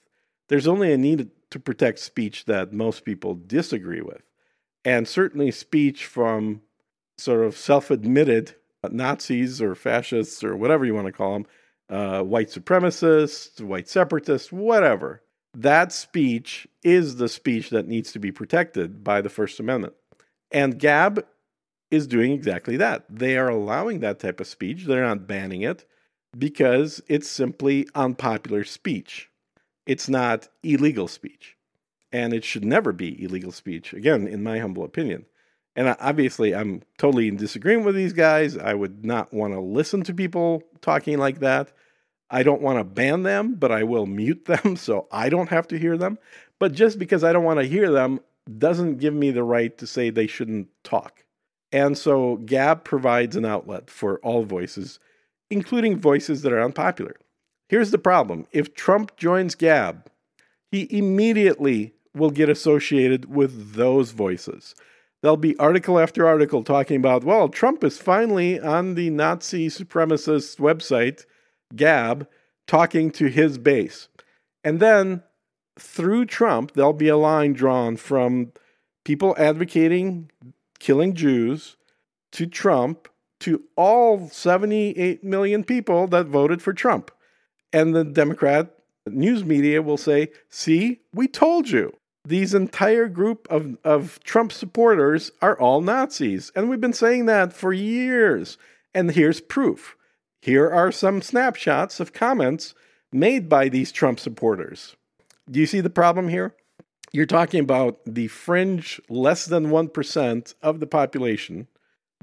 There's 0.48 0.68
only 0.68 0.92
a 0.92 0.98
need 0.98 1.30
to 1.50 1.58
protect 1.58 1.98
speech 2.00 2.44
that 2.46 2.72
most 2.72 3.04
people 3.04 3.34
disagree 3.34 4.02
with. 4.02 4.22
and 4.84 5.08
certainly 5.08 5.50
speech 5.50 6.04
from 6.04 6.60
sort 7.16 7.44
of 7.44 7.56
self 7.56 7.90
admitted 7.90 8.54
Nazis 8.90 9.62
or 9.62 9.74
fascists 9.74 10.44
or 10.44 10.56
whatever 10.56 10.84
you 10.84 10.94
want 10.94 11.06
to 11.06 11.12
call 11.12 11.32
them, 11.32 11.46
uh, 11.88 12.22
white 12.22 12.48
supremacists, 12.48 13.60
white 13.62 13.88
separatists, 13.88 14.52
whatever. 14.52 15.22
That 15.56 15.92
speech 15.92 16.66
is 16.82 17.16
the 17.16 17.28
speech 17.28 17.70
that 17.70 17.88
needs 17.88 18.12
to 18.12 18.18
be 18.18 18.32
protected 18.32 19.04
by 19.04 19.20
the 19.20 19.30
First 19.30 19.60
Amendment. 19.60 19.94
And 20.50 20.78
Gab 20.78 21.24
is 21.90 22.06
doing 22.06 22.32
exactly 22.32 22.76
that. 22.76 23.04
They 23.08 23.38
are 23.38 23.48
allowing 23.48 24.00
that 24.00 24.18
type 24.18 24.40
of 24.40 24.46
speech, 24.46 24.84
they're 24.84 25.02
not 25.02 25.26
banning 25.26 25.62
it 25.62 25.87
because 26.38 27.03
it's 27.09 27.29
simply 27.29 27.88
unpopular 27.94 28.64
speech. 28.64 29.31
It's 29.87 30.09
not 30.09 30.49
illegal 30.62 31.09
speech. 31.09 31.57
And 32.12 32.33
it 32.33 32.44
should 32.44 32.64
never 32.64 32.92
be 32.92 33.23
illegal 33.23 33.53
speech, 33.53 33.92
again, 33.92 34.27
in 34.27 34.42
my 34.42 34.59
humble 34.59 34.85
opinion. 34.85 35.27
And 35.77 35.97
obviously, 36.01 36.55
I'm 36.55 36.83
totally 36.99 37.27
in 37.27 37.37
disagreement 37.37 37.87
with 37.87 37.97
these 37.97 38.12
guys. 38.12 38.57
I 38.57 38.75
would 38.75 39.05
not 39.05 39.33
want 39.35 39.55
to 39.55 39.61
listen 39.61 40.03
to 40.05 40.14
people 40.14 40.62
talking 40.81 41.18
like 41.18 41.40
that. 41.40 41.73
I 42.31 42.42
don't 42.42 42.62
want 42.62 42.79
to 42.79 42.85
ban 42.85 43.23
them, 43.25 43.55
but 43.55 43.73
I 43.73 43.83
will 43.83 44.07
mute 44.07 44.44
them 44.47 44.77
so 44.77 45.09
I 45.11 45.29
don't 45.29 45.51
have 45.51 45.68
to 45.68 45.79
hear 45.79 45.97
them. 45.97 46.18
But 46.59 46.73
just 46.73 46.99
because 46.99 47.25
I 47.25 47.33
don't 47.33 47.44
want 47.44 47.61
to 47.61 47.66
hear 47.66 47.90
them 47.90 48.20
doesn't 48.59 48.99
give 48.99 49.14
me 49.14 49.31
the 49.31 49.42
right 49.42 49.77
to 49.79 49.87
say 49.87 50.11
they 50.11 50.27
shouldn't 50.27 50.68
talk. 50.85 51.25
And 51.73 51.99
so 51.99 52.37
Gab 52.37 52.85
provides 52.85 53.35
an 53.35 53.44
outlet 53.44 53.90
for 53.90 54.18
all 54.20 54.44
voices, 54.44 55.01
including 55.54 55.98
voices 55.98 56.42
that 56.42 56.52
are 56.52 56.62
unpopular. 56.62 57.16
Here's 57.68 57.90
the 57.90 57.98
problem 57.98 58.46
if 58.52 58.74
Trump 58.74 59.16
joins 59.16 59.54
Gab, 59.54 60.10
he 60.70 60.86
immediately 60.90 61.94
will 62.14 62.30
get 62.30 62.50
associated 62.50 63.34
with 63.34 63.72
those 63.74 64.10
voices 64.10 64.74
there'll 65.24 65.38
be 65.38 65.56
article 65.56 65.98
after 65.98 66.26
article 66.26 66.62
talking 66.62 66.98
about, 66.98 67.24
well, 67.24 67.48
Trump 67.48 67.82
is 67.82 67.96
finally 67.96 68.60
on 68.60 68.94
the 68.94 69.08
Nazi 69.08 69.68
supremacist 69.68 70.58
website, 70.58 71.24
Gab, 71.74 72.28
talking 72.66 73.10
to 73.12 73.28
his 73.28 73.56
base. 73.56 74.08
And 74.62 74.80
then 74.80 75.22
through 75.78 76.26
Trump, 76.26 76.72
there'll 76.74 76.92
be 76.92 77.08
a 77.08 77.16
line 77.16 77.54
drawn 77.54 77.96
from 77.96 78.52
people 79.06 79.34
advocating 79.38 80.30
killing 80.78 81.14
Jews 81.14 81.78
to 82.32 82.44
Trump 82.44 83.08
to 83.44 83.62
all 83.76 84.26
78 84.28 85.22
million 85.22 85.64
people 85.64 86.07
that 86.07 86.24
voted 86.24 86.62
for 86.62 86.72
Trump. 86.72 87.11
And 87.74 87.94
the 87.94 88.02
Democrat 88.02 88.74
news 89.07 89.44
media 89.44 89.83
will 89.83 89.98
say, 89.98 90.30
see, 90.48 91.00
we 91.12 91.28
told 91.28 91.68
you 91.68 91.94
these 92.24 92.54
entire 92.54 93.07
group 93.07 93.46
of, 93.50 93.76
of 93.85 94.18
Trump 94.24 94.50
supporters 94.50 95.30
are 95.42 95.61
all 95.61 95.83
Nazis. 95.83 96.52
And 96.57 96.70
we've 96.70 96.80
been 96.80 96.94
saying 96.94 97.26
that 97.26 97.52
for 97.52 97.74
years. 97.74 98.57
And 98.94 99.11
here's 99.11 99.42
proof. 99.42 99.94
Here 100.40 100.70
are 100.70 100.90
some 100.90 101.20
snapshots 101.20 102.00
of 102.00 102.14
comments 102.14 102.74
made 103.12 103.50
by 103.50 103.68
these 103.68 103.92
Trump 103.92 104.20
supporters. 104.20 104.96
Do 105.50 105.61
you 105.61 105.66
see 105.66 105.83
the 105.83 105.90
problem 105.90 106.30
here? 106.30 106.54
You're 107.12 107.26
talking 107.26 107.61
about 107.61 107.98
the 108.07 108.28
fringe, 108.28 109.02
less 109.11 109.44
than 109.44 109.66
1% 109.66 110.54
of 110.62 110.80
the 110.80 110.87
population 110.87 111.68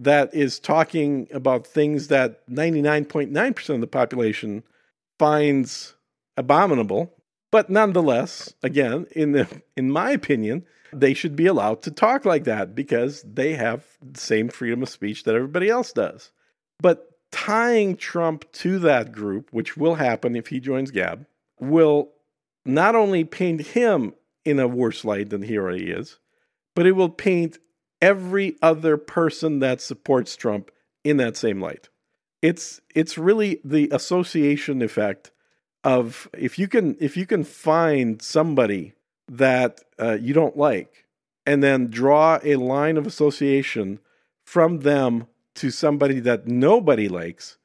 that 0.03 0.33
is 0.33 0.59
talking 0.59 1.27
about 1.31 1.65
things 1.65 2.07
that 2.07 2.47
99.9% 2.49 3.69
of 3.69 3.81
the 3.81 3.87
population 3.87 4.63
finds 5.19 5.95
abominable 6.37 7.13
but 7.51 7.69
nonetheless, 7.69 8.53
again, 8.63 9.07
in 9.11 9.33
the, 9.33 9.61
in 9.75 9.91
my 9.91 10.11
opinion, 10.11 10.65
they 10.93 11.13
should 11.13 11.35
be 11.35 11.45
allowed 11.45 11.81
to 11.83 11.91
talk 11.91 12.25
like 12.25 12.45
that 12.45 12.73
because 12.73 13.23
they 13.23 13.53
have 13.53 13.85
the 14.01 14.19
same 14.19 14.49
freedom 14.49 14.81
of 14.81 14.89
speech 14.89 15.23
that 15.23 15.35
everybody 15.35 15.69
else 15.69 15.91
does. 15.91 16.31
But 16.81 17.11
tying 17.31 17.97
Trump 17.97 18.49
to 18.53 18.79
that 18.79 19.11
group, 19.11 19.49
which 19.51 19.77
will 19.77 19.95
happen 19.95 20.35
if 20.35 20.47
he 20.47 20.59
joins 20.59 20.91
Gab, 20.91 21.25
will 21.59 22.09
not 22.65 22.95
only 22.95 23.23
paint 23.23 23.61
him 23.61 24.13
in 24.43 24.59
a 24.59 24.67
worse 24.67 25.05
light 25.05 25.29
than 25.29 25.41
he 25.41 25.57
already 25.57 25.91
is, 25.91 26.19
but 26.75 26.85
it 26.85 26.93
will 26.93 27.09
paint 27.09 27.59
every 28.01 28.55
other 28.61 28.97
person 28.97 29.59
that 29.59 29.81
supports 29.81 30.35
Trump 30.35 30.71
in 31.03 31.17
that 31.17 31.37
same 31.37 31.61
light. 31.61 31.89
It's 32.41 32.81
it's 32.95 33.17
really 33.17 33.61
the 33.63 33.89
association 33.91 34.81
effect 34.81 35.31
of 35.83 36.27
if 36.37 36.57
you 36.57 36.67
can 36.67 36.97
if 36.99 37.15
you 37.15 37.25
can 37.25 37.43
find 37.43 38.21
somebody 38.21 38.93
that 39.27 39.81
uh, 39.99 40.17
you 40.19 40.33
don't 40.33 40.57
like 40.57 41.05
and 41.45 41.63
then 41.63 41.87
draw 41.87 42.39
a 42.43 42.55
line 42.55 42.97
of 42.97 43.07
association 43.07 43.99
from 44.43 44.79
them 44.79 45.27
to 45.55 45.71
somebody 45.71 46.19
that 46.19 46.47
nobody 46.47 47.07
likes 47.07 47.57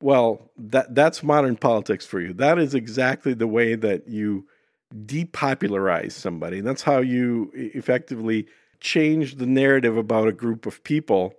well 0.00 0.50
that 0.56 0.94
that's 0.94 1.22
modern 1.22 1.56
politics 1.56 2.06
for 2.06 2.20
you 2.20 2.32
that 2.32 2.58
is 2.58 2.74
exactly 2.74 3.34
the 3.34 3.46
way 3.46 3.74
that 3.74 4.06
you 4.08 4.46
depopularize 4.94 6.12
somebody 6.12 6.60
that's 6.60 6.82
how 6.82 6.98
you 6.98 7.50
effectively 7.54 8.46
change 8.80 9.36
the 9.36 9.46
narrative 9.46 9.96
about 9.96 10.28
a 10.28 10.32
group 10.32 10.66
of 10.66 10.82
people 10.84 11.34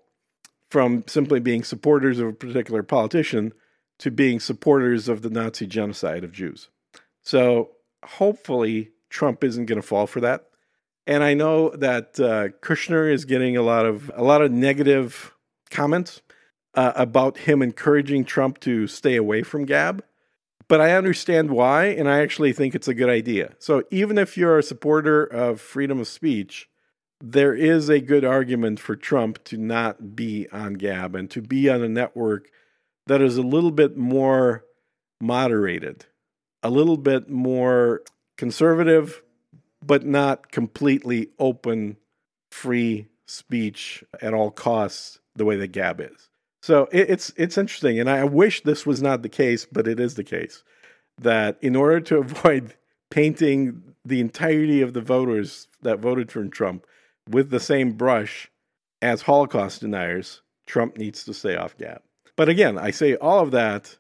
from 0.70 1.04
simply 1.08 1.40
being 1.40 1.64
supporters 1.64 2.20
of 2.20 2.28
a 2.28 2.34
particular 2.34 2.84
politician 2.84 3.54
to 4.00 4.12
being 4.12 4.40
supporters 4.40 5.08
of 5.08 5.22
the 5.22 5.30
Nazi 5.30 5.66
genocide 5.66 6.24
of 6.24 6.32
Jews. 6.32 6.70
So 7.24 7.72
hopefully 8.06 8.92
Trump 9.10 9.44
isn't 9.44 9.66
going 9.66 9.82
to 9.82 9.88
fall 9.88 10.08
for 10.08 10.20
that. 10.22 10.46
And 11.06 11.24
I 11.24 11.34
know 11.34 11.70
that 11.70 12.20
uh, 12.20 12.50
Kushner 12.62 13.12
is 13.12 13.26
getting 13.26 13.56
a 13.56 13.62
lot 13.62 13.86
of 13.86 14.12
a 14.14 14.24
lot 14.24 14.42
of 14.42 14.52
negative 14.52 15.34
comments 15.70 16.22
uh, 16.74 16.92
about 16.96 17.38
him 17.38 17.62
encouraging 17.62 18.26
Trump 18.26 18.60
to 18.62 18.88
stay 18.88 19.16
away 19.16 19.42
from 19.42 19.66
Gab. 19.66 20.04
But 20.68 20.82
I 20.82 20.92
understand 20.98 21.50
why, 21.50 21.86
and 21.86 22.10
I 22.10 22.20
actually 22.20 22.52
think 22.52 22.76
it's 22.76 22.90
a 22.90 22.94
good 22.94 23.10
idea. 23.10 23.56
So 23.58 23.84
even 23.90 24.18
if 24.18 24.38
you're 24.38 24.58
a 24.58 24.64
supporter 24.64 25.24
of 25.24 25.62
freedom 25.62 26.02
of 26.02 26.10
speech, 26.10 26.70
there 27.22 27.54
is 27.54 27.90
a 27.90 28.00
good 28.00 28.24
argument 28.24 28.80
for 28.80 28.96
Trump 28.96 29.44
to 29.46 29.58
not 29.58 30.16
be 30.16 30.48
on 30.52 30.74
Gab 30.76 31.16
and 31.16 31.30
to 31.32 31.42
be 31.42 31.70
on 31.70 31.82
a 31.82 31.90
network 31.90 32.50
that 33.08 33.22
is 33.22 33.38
a 33.38 33.42
little 33.42 33.72
bit 33.72 33.98
more 33.98 34.66
moderated, 35.20 36.06
a 36.62 36.70
little 36.70 36.98
bit 36.98 37.30
more 37.30 38.02
conservative, 38.38 39.24
but 39.84 40.06
not 40.06 40.52
completely 40.52 41.30
open, 41.40 41.98
free 42.52 43.08
speech 43.26 44.04
at 44.22 44.34
all 44.34 44.52
costs 44.52 45.20
the 45.36 45.46
way 45.46 45.56
that 45.58 45.72
Gab 45.72 46.00
is. 46.00 46.30
So 46.62 46.88
it, 46.92 47.10
it's 47.10 47.32
it's 47.38 47.58
interesting, 47.58 48.00
and 48.00 48.10
I 48.10 48.24
wish 48.26 48.62
this 48.62 48.86
was 48.86 49.02
not 49.02 49.22
the 49.22 49.30
case, 49.30 49.66
but 49.72 49.88
it 49.88 50.00
is 50.00 50.16
the 50.16 50.24
case 50.24 50.64
that 51.20 51.58
in 51.62 51.76
order 51.76 52.00
to 52.02 52.18
avoid 52.20 52.76
painting 53.10 53.82
the 54.04 54.20
entirety 54.20 54.82
of 54.82 54.94
the 54.94 55.02
voters 55.02 55.68
that 55.82 56.00
voted 56.00 56.32
for 56.32 56.46
Trump 56.46 56.86
with 57.30 57.50
the 57.50 57.60
same 57.60 57.94
brush 57.94 58.50
as 59.02 59.22
Holocaust 59.22 59.82
deniers, 59.82 60.42
Trump 60.66 60.98
needs 60.98 61.24
to 61.26 61.34
stay 61.34 61.56
off 61.56 61.78
Gab. 61.78 62.02
But 62.36 62.50
again, 62.50 62.78
I 62.78 62.92
say 62.92 63.16
all 63.16 63.40
of 63.40 63.52
that 63.52 63.98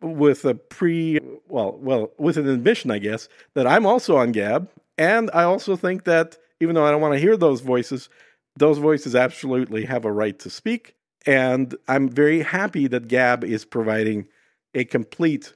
with 0.00 0.44
a 0.44 0.54
pre 0.54 1.18
well 1.48 1.76
well 1.80 2.10
with 2.18 2.36
an 2.36 2.48
admission 2.48 2.90
i 2.90 2.98
guess 2.98 3.28
that 3.54 3.66
i'm 3.66 3.84
also 3.84 4.16
on 4.16 4.30
gab 4.30 4.68
and 4.96 5.28
i 5.34 5.42
also 5.42 5.74
think 5.74 6.04
that 6.04 6.38
even 6.60 6.74
though 6.74 6.86
i 6.86 6.90
don't 6.90 7.00
want 7.00 7.14
to 7.14 7.18
hear 7.18 7.36
those 7.36 7.60
voices 7.60 8.08
those 8.56 8.78
voices 8.78 9.14
absolutely 9.14 9.84
have 9.86 10.04
a 10.04 10.12
right 10.12 10.38
to 10.38 10.50
speak. 10.50 10.94
And 11.26 11.74
i'm 11.88 12.08
very 12.08 12.42
happy 12.42 12.86
that 12.88 13.08
gab 13.08 13.44
is 13.44 13.64
providing 13.64 14.28
a 14.74 14.84
complete 14.84 15.54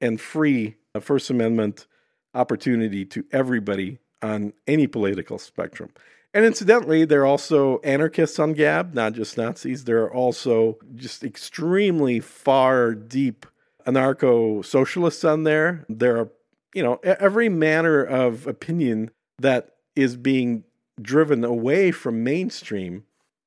and 0.00 0.20
free 0.20 0.76
first 1.00 1.30
amendment 1.30 1.86
opportunity 2.34 3.04
to 3.06 3.24
everybody 3.32 3.98
on 4.22 4.52
any 4.66 4.86
political 4.86 5.38
spectrum 5.38 5.90
and 6.34 6.44
incidentally, 6.44 7.04
there 7.04 7.22
are 7.22 7.26
also 7.26 7.78
anarchists 7.78 8.40
on 8.40 8.54
Gab, 8.54 8.92
not 8.92 9.12
just 9.12 9.38
Nazis. 9.38 9.84
There 9.84 10.02
are 10.02 10.12
also 10.12 10.78
just 10.96 11.22
extremely 11.22 12.18
far 12.18 12.92
deep 12.92 13.46
anarcho 13.86 14.64
socialists 14.64 15.22
on 15.22 15.44
there. 15.44 15.86
There 15.88 16.18
are, 16.18 16.28
you 16.74 16.82
know, 16.82 16.98
every 17.04 17.48
manner 17.48 18.02
of 18.02 18.48
opinion 18.48 19.12
that 19.38 19.76
is 19.94 20.16
being 20.16 20.64
driven 21.00 21.44
away 21.44 21.92
from 21.92 22.24
mainstream 22.24 23.04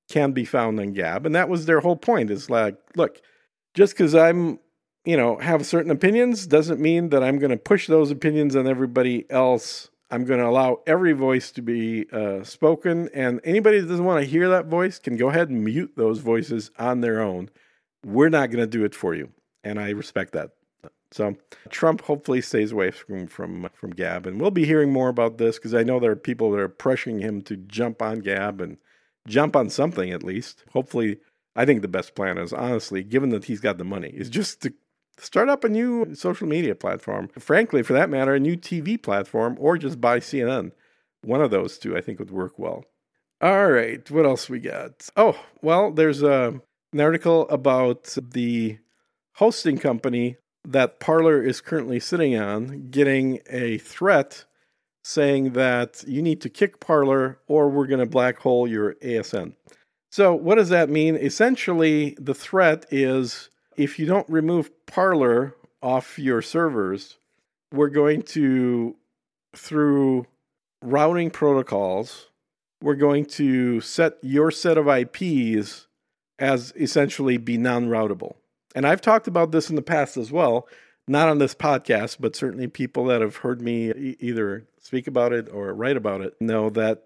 can 0.10 0.32
be 0.32 0.46
found 0.46 0.80
on 0.80 0.94
Gab. 0.94 1.26
And 1.26 1.36
that 1.36 1.50
was 1.50 1.66
their 1.66 1.82
whole 1.82 1.98
point 1.98 2.32
is 2.32 2.50
like, 2.50 2.78
look, 2.96 3.20
just 3.74 3.94
because 3.94 4.16
I'm, 4.16 4.60
you 5.04 5.18
know, 5.18 5.38
have 5.40 5.66
certain 5.66 5.92
opinions 5.92 6.48
doesn't 6.48 6.80
mean 6.80 7.10
that 7.10 7.22
I'm 7.22 7.38
going 7.38 7.52
to 7.52 7.58
push 7.58 7.88
those 7.88 8.12
opinions 8.12 8.56
on 8.56 8.66
everybody 8.66 9.30
else 9.30 9.90
I'm 10.10 10.24
going 10.24 10.40
to 10.40 10.48
allow 10.48 10.82
every 10.88 11.12
voice 11.12 11.52
to 11.52 11.62
be 11.62 12.06
uh, 12.12 12.44
spoken, 12.44 13.10
and 13.14 13.42
anybody 13.44 13.80
that 13.80 13.88
doesn't 13.88 14.06
want 14.06 14.24
to 14.24 14.30
hear 14.30 14.50
that 14.50 14.68
voice 14.68 15.00
can 15.00 15.18
go 15.18 15.30
ahead 15.30 15.50
and 15.50 15.64
mute 15.64 15.94
those 15.98 16.20
voices 16.20 16.72
on 16.80 17.02
their 17.02 17.22
own. 17.22 17.50
We're 18.06 18.30
not 18.30 18.50
going 18.50 18.64
to 18.64 18.68
do 18.68 18.86
it 18.86 18.96
for 18.96 19.14
you, 19.14 19.32
and 19.64 19.80
I 19.80 19.90
respect 19.90 20.34
that. 20.34 20.52
So 21.12 21.36
Trump 21.70 22.02
hopefully 22.02 22.42
stays 22.42 22.72
away 22.72 22.92
from 22.92 23.28
from 23.28 23.70
from 23.74 23.92
Gab, 23.92 24.26
and 24.26 24.42
we'll 24.42 24.52
be 24.52 24.66
hearing 24.66 24.92
more 24.92 25.10
about 25.10 25.38
this 25.38 25.58
because 25.58 25.74
I 25.74 25.84
know 25.84 26.00
there 26.00 26.12
are 26.12 26.18
people 26.18 26.52
that 26.52 26.60
are 26.60 26.70
pressuring 26.70 27.22
him 27.22 27.42
to 27.44 27.56
jump 27.56 28.02
on 28.02 28.20
Gab 28.20 28.62
and 28.62 28.78
jump 29.28 29.56
on 29.56 29.70
something 29.70 30.12
at 30.12 30.24
least. 30.24 30.64
Hopefully, 30.74 31.20
I 31.56 31.66
think 31.66 31.82
the 31.82 31.88
best 31.88 32.14
plan 32.14 32.38
is 32.38 32.54
honestly, 32.54 33.04
given 33.04 33.30
that 33.30 33.46
he's 33.46 33.62
got 33.62 33.78
the 33.78 33.86
money, 33.86 34.10
is 34.10 34.30
just 34.30 34.62
to 34.62 34.74
start 35.18 35.50
up 35.50 35.64
a 35.64 35.70
new 35.70 36.14
social 36.16 36.48
media 36.48 36.76
platform. 36.76 37.30
Frankly, 37.40 37.84
for 37.84 37.94
that 37.94 38.10
matter, 38.10 38.36
a 38.36 38.40
new 38.40 38.56
TV 38.56 39.02
platform, 39.02 39.56
or 39.60 39.78
just 39.78 40.00
buy 40.02 40.20
CNN. 40.20 40.72
One 41.24 41.42
of 41.42 41.52
those 41.52 41.78
two, 41.78 41.98
I 41.98 42.02
think, 42.02 42.20
would 42.20 42.32
work 42.32 42.58
well. 42.58 42.86
All 43.42 43.70
right, 43.70 44.10
what 44.10 44.26
else 44.26 44.50
we 44.50 44.60
got? 44.60 45.10
Oh, 45.16 45.40
well, 45.62 45.92
there's 45.92 46.24
a, 46.24 46.60
an 46.92 47.00
article 47.00 47.48
about 47.50 48.18
the 48.32 48.80
hosting 49.36 49.78
company 49.78 50.38
that 50.68 51.00
Parler 51.00 51.42
is 51.44 51.62
currently 51.62 52.00
sitting 52.00 52.36
on 52.36 52.90
getting 52.90 53.40
a 53.50 53.78
threat 53.78 54.46
saying 55.04 55.54
that 55.54 56.04
you 56.08 56.22
need 56.22 56.42
to 56.42 56.50
kick 56.50 56.80
Parler 56.80 57.40
or 57.48 57.70
we're 57.70 57.88
going 57.88 58.00
to 58.00 58.06
black 58.06 58.40
hole 58.40 58.68
your 58.68 58.96
ASN. 58.96 59.54
So, 60.12 60.34
what 60.34 60.56
does 60.56 60.70
that 60.70 60.90
mean? 60.90 61.16
Essentially, 61.16 62.18
the 62.20 62.34
threat 62.34 62.86
is 62.92 63.50
if 63.78 64.00
you 64.00 64.08
don't 64.08 64.28
remove 64.30 64.72
Parler 64.88 65.56
off 65.82 66.18
your 66.18 66.42
servers, 66.42 67.18
we're 67.72 67.90
going 67.90 68.24
to, 68.24 68.96
through 69.56 70.26
routing 70.82 71.30
protocols, 71.30 72.28
we're 72.82 72.96
going 72.96 73.26
to 73.26 73.80
set 73.82 74.18
your 74.22 74.52
set 74.52 74.78
of 74.78 74.88
IPs 74.88 75.88
as 76.40 76.74
essentially 76.76 77.38
be 77.38 77.58
non 77.58 77.88
routable. 77.88 78.36
And 78.76 78.86
I've 78.86 79.02
talked 79.02 79.28
about 79.28 79.52
this 79.52 79.70
in 79.70 79.76
the 79.76 79.82
past 79.82 80.18
as 80.18 80.32
well, 80.32 80.68
not 81.08 81.30
on 81.30 81.38
this 81.38 81.56
podcast, 81.56 82.18
but 82.20 82.36
certainly 82.36 82.68
people 82.68 83.06
that 83.06 83.22
have 83.22 83.38
heard 83.38 83.62
me 83.62 84.16
either 84.20 84.68
speak 84.80 85.08
about 85.08 85.34
it 85.34 85.50
or 85.52 85.74
write 85.74 85.98
about 85.98 86.22
it 86.22 86.36
know 86.40 86.70
that 86.72 87.04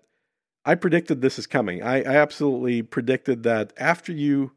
I 0.65 0.75
predicted 0.75 1.21
this 1.21 1.39
is 1.39 1.47
coming. 1.47 1.81
I, 1.81 1.97
I 1.97 2.15
absolutely 2.17 2.81
predicted 2.81 3.43
that 3.43 3.73
after 3.77 4.11
you 4.11 4.51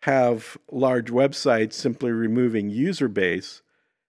have 0.00 0.56
large 0.70 1.10
websites 1.10 1.74
simply 1.74 2.10
removing 2.10 2.70
user 2.70 3.08
base, 3.08 3.62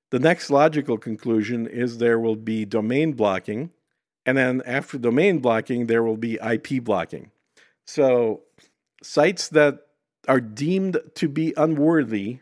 the 0.10 0.20
next 0.20 0.50
logical 0.50 0.98
conclusion 0.98 1.68
is 1.68 1.98
there 1.98 2.20
will 2.20 2.36
be 2.36 2.66
domain 2.66 3.14
blocking. 3.14 3.72
And 4.26 4.38
then 4.38 4.62
after 4.66 4.98
domain 4.98 5.40
blocking, 5.40 5.88
there 5.88 6.04
will 6.04 6.18
be 6.18 6.36
IP 6.36 6.84
blocking. 6.84 7.32
So 7.86 8.42
sites 9.02 9.50
that 9.50 9.80
are 10.28 10.42
deemed 10.42 11.00
to 11.16 11.28
be 11.28 11.54
unworthy 11.58 12.40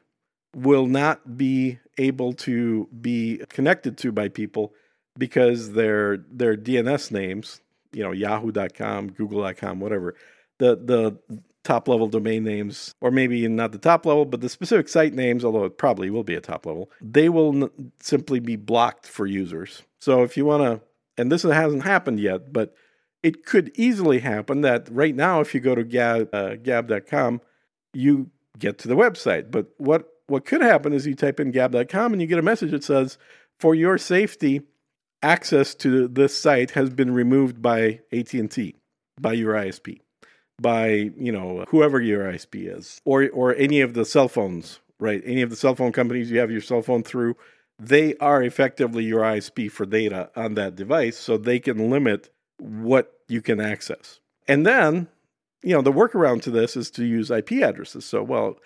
will 0.55 0.87
not 0.87 1.37
be 1.37 1.79
able 1.97 2.33
to 2.33 2.87
be 3.01 3.41
connected 3.49 3.97
to 3.99 4.11
by 4.11 4.29
people 4.29 4.73
because 5.17 5.73
their 5.73 6.17
their 6.31 6.57
DNS 6.57 7.11
names, 7.11 7.61
you 7.91 8.03
know, 8.03 8.11
yahoo.com, 8.11 9.11
google.com, 9.11 9.79
whatever. 9.79 10.15
The 10.57 10.75
the 10.75 11.41
top 11.63 11.87
level 11.87 12.07
domain 12.07 12.43
names 12.43 12.95
or 13.01 13.11
maybe 13.11 13.47
not 13.47 13.71
the 13.71 13.77
top 13.77 14.05
level 14.05 14.25
but 14.25 14.41
the 14.41 14.49
specific 14.49 14.87
site 14.87 15.13
names 15.13 15.43
although 15.43 15.65
it 15.65 15.77
probably 15.77 16.09
will 16.09 16.23
be 16.23 16.35
a 16.35 16.41
top 16.41 16.65
level 16.65 16.89
they 17.01 17.27
will 17.27 17.63
n- 17.63 17.91
simply 17.99 18.39
be 18.39 18.55
blocked 18.55 19.05
for 19.05 19.25
users. 19.25 19.83
So 19.99 20.23
if 20.23 20.37
you 20.37 20.45
want 20.45 20.63
to 20.63 20.81
and 21.21 21.31
this 21.31 21.43
hasn't 21.43 21.83
happened 21.83 22.19
yet 22.19 22.53
but 22.53 22.73
it 23.21 23.45
could 23.45 23.71
easily 23.75 24.19
happen 24.19 24.61
that 24.61 24.87
right 24.89 25.15
now 25.15 25.41
if 25.41 25.53
you 25.53 25.59
go 25.59 25.75
to 25.75 25.83
gab, 25.83 26.33
uh, 26.33 26.55
gab.com 26.55 27.41
you 27.93 28.31
get 28.57 28.77
to 28.79 28.87
the 28.87 28.95
website. 28.95 29.51
But 29.51 29.67
what 29.77 30.07
what 30.27 30.45
could 30.45 30.61
happen 30.61 30.93
is 30.93 31.07
you 31.07 31.15
type 31.15 31.39
in 31.39 31.51
gab.com 31.51 32.13
and 32.13 32.21
you 32.21 32.27
get 32.27 32.37
a 32.37 32.43
message 32.43 32.71
that 32.71 32.83
says, 32.83 33.17
for 33.59 33.73
your 33.73 33.97
safety, 33.97 34.61
access 35.23 35.73
to 35.75 36.07
this 36.07 36.37
site 36.37 36.71
has 36.71 36.91
been 36.91 37.11
removed 37.11 37.61
by 37.61 38.01
AT&T, 38.13 38.75
by 39.19 39.33
your 39.33 39.55
ISP, 39.55 40.01
by, 40.61 41.11
you 41.17 41.31
know, 41.31 41.65
whoever 41.69 42.01
your 42.01 42.25
ISP 42.25 42.75
is, 42.75 43.01
or 43.05 43.29
or 43.29 43.55
any 43.55 43.81
of 43.81 43.93
the 43.93 44.05
cell 44.05 44.27
phones, 44.27 44.79
right? 44.99 45.21
Any 45.25 45.41
of 45.41 45.49
the 45.49 45.55
cell 45.55 45.75
phone 45.75 45.91
companies 45.91 46.31
you 46.31 46.39
have 46.39 46.51
your 46.51 46.61
cell 46.61 46.81
phone 46.81 47.03
through, 47.03 47.35
they 47.77 48.15
are 48.17 48.43
effectively 48.43 49.03
your 49.03 49.21
ISP 49.21 49.71
for 49.71 49.85
data 49.85 50.29
on 50.35 50.55
that 50.55 50.75
device, 50.75 51.17
so 51.17 51.37
they 51.37 51.59
can 51.59 51.89
limit 51.89 52.29
what 52.57 53.13
you 53.27 53.41
can 53.41 53.61
access. 53.61 54.19
And 54.47 54.65
then, 54.65 55.07
you 55.63 55.73
know, 55.73 55.81
the 55.81 55.93
workaround 55.93 56.41
to 56.43 56.51
this 56.51 56.75
is 56.75 56.91
to 56.91 57.05
use 57.05 57.31
IP 57.31 57.51
addresses. 57.53 58.05
So, 58.05 58.23
well, 58.23 58.59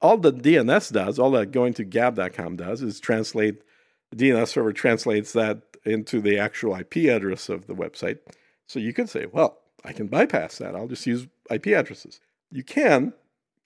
all 0.00 0.18
the 0.18 0.32
DNS 0.32 0.92
does, 0.92 1.18
all 1.18 1.30
that 1.32 1.50
going 1.50 1.74
to 1.74 1.84
gab.com 1.84 2.56
does, 2.56 2.82
is 2.82 3.00
translate 3.00 3.62
the 4.10 4.16
DNS 4.16 4.48
server 4.48 4.72
translates 4.72 5.32
that 5.32 5.62
into 5.84 6.20
the 6.20 6.38
actual 6.38 6.74
IP 6.74 6.96
address 7.08 7.48
of 7.48 7.66
the 7.66 7.74
website. 7.74 8.18
So 8.66 8.78
you 8.78 8.92
could 8.92 9.08
say, 9.08 9.26
well, 9.26 9.59
I 9.84 9.92
can 9.92 10.06
bypass 10.06 10.58
that. 10.58 10.74
I'll 10.74 10.88
just 10.88 11.06
use 11.06 11.26
IP 11.50 11.68
addresses. 11.68 12.20
You 12.50 12.62
can, 12.62 13.12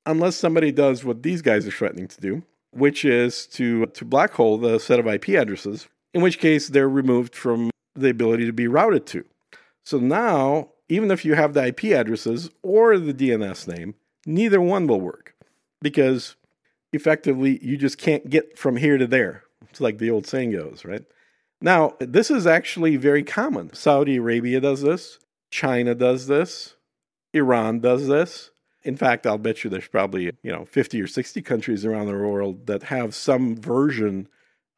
unless 0.06 0.36
somebody 0.36 0.70
does 0.72 1.04
what 1.04 1.22
these 1.22 1.42
guys 1.42 1.66
are 1.66 1.72
threatening 1.72 2.08
to 2.08 2.20
do, 2.20 2.42
which 2.70 3.04
is 3.04 3.46
to 3.46 3.86
to 3.86 4.04
black 4.04 4.32
hole 4.32 4.58
the 4.58 4.78
set 4.78 5.00
of 5.00 5.06
IP 5.06 5.30
addresses, 5.30 5.88
in 6.12 6.22
which 6.22 6.38
case 6.38 6.68
they're 6.68 6.88
removed 6.88 7.34
from 7.34 7.70
the 7.94 8.10
ability 8.10 8.46
to 8.46 8.52
be 8.52 8.68
routed 8.68 9.06
to. 9.06 9.24
So 9.84 9.98
now, 9.98 10.70
even 10.88 11.10
if 11.10 11.24
you 11.24 11.34
have 11.34 11.54
the 11.54 11.66
IP 11.66 11.84
addresses 11.84 12.50
or 12.62 12.98
the 12.98 13.14
DNS 13.14 13.68
name, 13.68 13.94
neither 14.26 14.60
one 14.60 14.86
will 14.86 15.00
work 15.00 15.34
because 15.80 16.36
effectively 16.92 17.58
you 17.62 17.76
just 17.76 17.98
can't 17.98 18.30
get 18.30 18.58
from 18.58 18.76
here 18.76 18.98
to 18.98 19.06
there. 19.06 19.44
It's 19.70 19.80
like 19.80 19.98
the 19.98 20.10
old 20.10 20.26
saying 20.26 20.52
goes, 20.52 20.84
right? 20.84 21.04
Now, 21.60 21.94
this 21.98 22.30
is 22.30 22.46
actually 22.46 22.96
very 22.96 23.22
common. 23.22 23.72
Saudi 23.74 24.16
Arabia 24.16 24.60
does 24.60 24.82
this, 24.82 25.18
China 25.54 25.94
does 25.94 26.26
this, 26.26 26.74
Iran 27.32 27.78
does 27.78 28.08
this. 28.08 28.50
In 28.82 28.96
fact, 28.96 29.24
I'll 29.24 29.38
bet 29.38 29.62
you 29.62 29.70
there's 29.70 29.86
probably, 29.86 30.24
you 30.42 30.50
know, 30.50 30.64
50 30.64 31.00
or 31.00 31.06
60 31.06 31.42
countries 31.42 31.84
around 31.84 32.08
the 32.08 32.14
world 32.14 32.66
that 32.66 32.82
have 32.82 33.14
some 33.14 33.56
version 33.56 34.26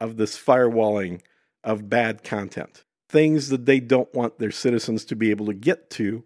of 0.02 0.18
this 0.18 0.36
firewalling 0.38 1.22
of 1.64 1.88
bad 1.88 2.22
content. 2.22 2.84
Things 3.08 3.48
that 3.48 3.64
they 3.64 3.80
don't 3.80 4.14
want 4.14 4.38
their 4.38 4.50
citizens 4.50 5.06
to 5.06 5.16
be 5.16 5.30
able 5.30 5.46
to 5.46 5.54
get 5.54 5.88
to, 5.92 6.24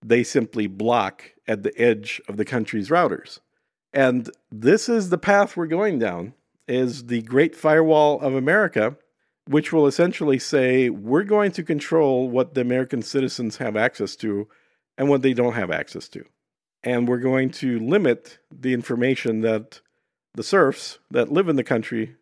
they 0.00 0.22
simply 0.22 0.68
block 0.68 1.32
at 1.48 1.64
the 1.64 1.76
edge 1.76 2.22
of 2.28 2.36
the 2.36 2.44
country's 2.44 2.90
routers. 2.90 3.40
And 3.92 4.30
this 4.52 4.88
is 4.88 5.10
the 5.10 5.18
path 5.18 5.56
we're 5.56 5.66
going 5.66 5.98
down 5.98 6.34
is 6.68 7.06
the 7.06 7.22
Great 7.22 7.56
Firewall 7.56 8.20
of 8.20 8.36
America, 8.36 8.96
which 9.48 9.72
will 9.72 9.86
essentially 9.86 10.38
say 10.38 10.90
we're 10.90 11.24
going 11.24 11.50
to 11.50 11.62
control 11.62 12.28
what 12.28 12.52
the 12.52 12.60
American 12.60 13.00
citizens 13.00 13.56
have 13.56 13.76
access 13.76 14.14
to 14.14 14.46
and 14.98 15.08
what 15.08 15.22
they 15.22 15.32
don't 15.32 15.54
have 15.54 15.70
access 15.70 16.06
to. 16.06 16.22
And 16.84 17.08
we're 17.08 17.18
going 17.18 17.50
to 17.52 17.78
limit 17.78 18.38
the 18.52 18.74
information 18.74 19.40
that 19.40 19.80
the 20.34 20.42
serfs 20.42 20.98
that 21.10 21.32
live 21.32 21.48
in 21.48 21.56
the 21.56 21.64
country 21.64 22.16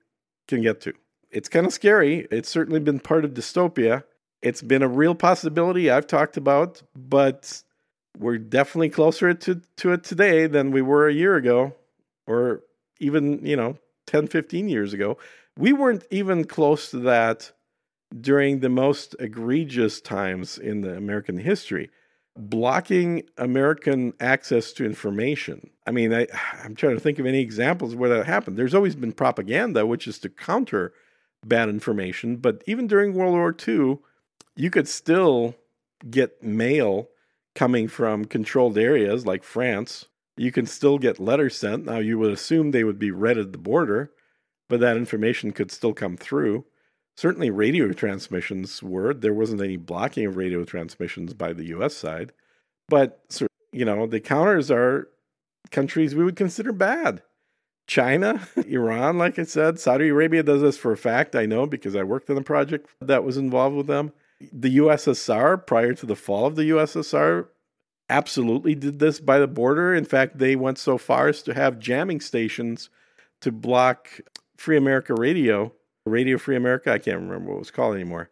can 0.46 0.62
get 0.62 0.80
to. 0.82 0.92
It's 1.32 1.48
kind 1.48 1.66
of 1.66 1.72
scary. 1.72 2.28
It's 2.30 2.48
certainly 2.48 2.78
been 2.78 3.00
part 3.00 3.24
of 3.24 3.34
dystopia. 3.34 4.04
It's 4.40 4.62
been 4.62 4.84
a 4.84 4.88
real 4.88 5.16
possibility 5.16 5.90
I've 5.90 6.06
talked 6.06 6.36
about, 6.36 6.80
but 6.94 7.64
we're 8.16 8.38
definitely 8.38 8.90
closer 8.90 9.34
to, 9.34 9.60
to 9.78 9.92
it 9.92 10.04
today 10.04 10.46
than 10.46 10.70
we 10.70 10.80
were 10.80 11.08
a 11.08 11.12
year 11.12 11.34
ago 11.34 11.74
or 12.24 12.62
even, 13.00 13.44
you 13.44 13.56
know, 13.56 13.78
10, 14.06 14.28
15 14.28 14.68
years 14.68 14.92
ago. 14.92 15.18
We 15.58 15.72
weren't 15.72 16.04
even 16.10 16.44
close 16.44 16.90
to 16.90 16.98
that 17.00 17.52
during 18.18 18.60
the 18.60 18.68
most 18.68 19.16
egregious 19.18 20.00
times 20.00 20.58
in 20.58 20.82
the 20.82 20.96
American 20.96 21.38
history. 21.38 21.90
Blocking 22.38 23.22
American 23.38 24.12
access 24.20 24.72
to 24.74 24.84
information. 24.84 25.70
I 25.86 25.90
mean, 25.90 26.12
I, 26.12 26.26
I'm 26.62 26.74
trying 26.74 26.94
to 26.94 27.00
think 27.00 27.18
of 27.18 27.26
any 27.26 27.40
examples 27.40 27.94
where 27.94 28.10
that 28.10 28.26
happened. 28.26 28.58
There's 28.58 28.74
always 28.74 28.94
been 28.94 29.12
propaganda, 29.12 29.86
which 29.86 30.06
is 30.06 30.18
to 30.20 30.28
counter 30.28 30.92
bad 31.44 31.70
information. 31.70 32.36
But 32.36 32.62
even 32.66 32.86
during 32.86 33.14
World 33.14 33.32
War 33.32 33.56
II, 33.66 33.98
you 34.54 34.70
could 34.70 34.86
still 34.86 35.56
get 36.10 36.42
mail 36.42 37.08
coming 37.54 37.88
from 37.88 38.26
controlled 38.26 38.78
areas 38.78 39.26
like 39.26 39.42
France, 39.42 40.06
you 40.36 40.52
can 40.52 40.66
still 40.66 40.98
get 40.98 41.18
letters 41.18 41.56
sent. 41.56 41.86
Now, 41.86 41.98
you 41.98 42.18
would 42.18 42.30
assume 42.30 42.70
they 42.70 42.84
would 42.84 42.98
be 42.98 43.10
read 43.10 43.38
at 43.38 43.52
the 43.52 43.58
border, 43.58 44.12
but 44.68 44.80
that 44.80 44.96
information 44.96 45.52
could 45.52 45.70
still 45.70 45.94
come 45.94 46.16
through. 46.16 46.64
Certainly, 47.16 47.50
radio 47.50 47.92
transmissions 47.92 48.82
were. 48.82 49.14
There 49.14 49.34
wasn't 49.34 49.62
any 49.62 49.76
blocking 49.76 50.26
of 50.26 50.36
radio 50.36 50.64
transmissions 50.64 51.34
by 51.34 51.52
the 51.52 51.66
US 51.66 51.94
side. 51.94 52.32
But, 52.88 53.24
you 53.72 53.84
know, 53.84 54.06
the 54.06 54.20
counters 54.20 54.70
are 54.70 55.08
countries 55.70 56.14
we 56.14 56.24
would 56.24 56.36
consider 56.36 56.72
bad. 56.72 57.22
China, 57.86 58.46
Iran, 58.66 59.18
like 59.18 59.38
I 59.38 59.44
said, 59.44 59.78
Saudi 59.78 60.08
Arabia 60.08 60.42
does 60.42 60.60
this 60.60 60.76
for 60.76 60.92
a 60.92 60.96
fact. 60.96 61.34
I 61.34 61.46
know 61.46 61.66
because 61.66 61.96
I 61.96 62.02
worked 62.02 62.28
on 62.30 62.36
a 62.36 62.42
project 62.42 62.90
that 63.00 63.24
was 63.24 63.36
involved 63.36 63.76
with 63.76 63.86
them 63.86 64.12
the 64.40 64.76
USSR, 64.78 65.66
prior 65.66 65.94
to 65.94 66.06
the 66.06 66.16
fall 66.16 66.46
of 66.46 66.56
the 66.56 66.70
USSR, 66.70 67.48
absolutely 68.08 68.74
did 68.74 68.98
this 68.98 69.20
by 69.20 69.38
the 69.38 69.46
border. 69.46 69.94
In 69.94 70.04
fact, 70.04 70.38
they 70.38 70.56
went 70.56 70.78
so 70.78 70.98
far 70.98 71.28
as 71.28 71.42
to 71.42 71.54
have 71.54 71.78
jamming 71.78 72.20
stations 72.20 72.90
to 73.40 73.50
block 73.50 74.20
Free 74.56 74.76
America 74.76 75.14
Radio 75.14 75.72
Radio 76.06 76.38
Free 76.38 76.56
America. 76.56 76.92
I 76.92 76.98
can't 76.98 77.20
remember 77.20 77.50
what 77.50 77.56
it 77.56 77.60
was 77.60 77.70
called 77.70 77.94
anymore. 77.94 78.30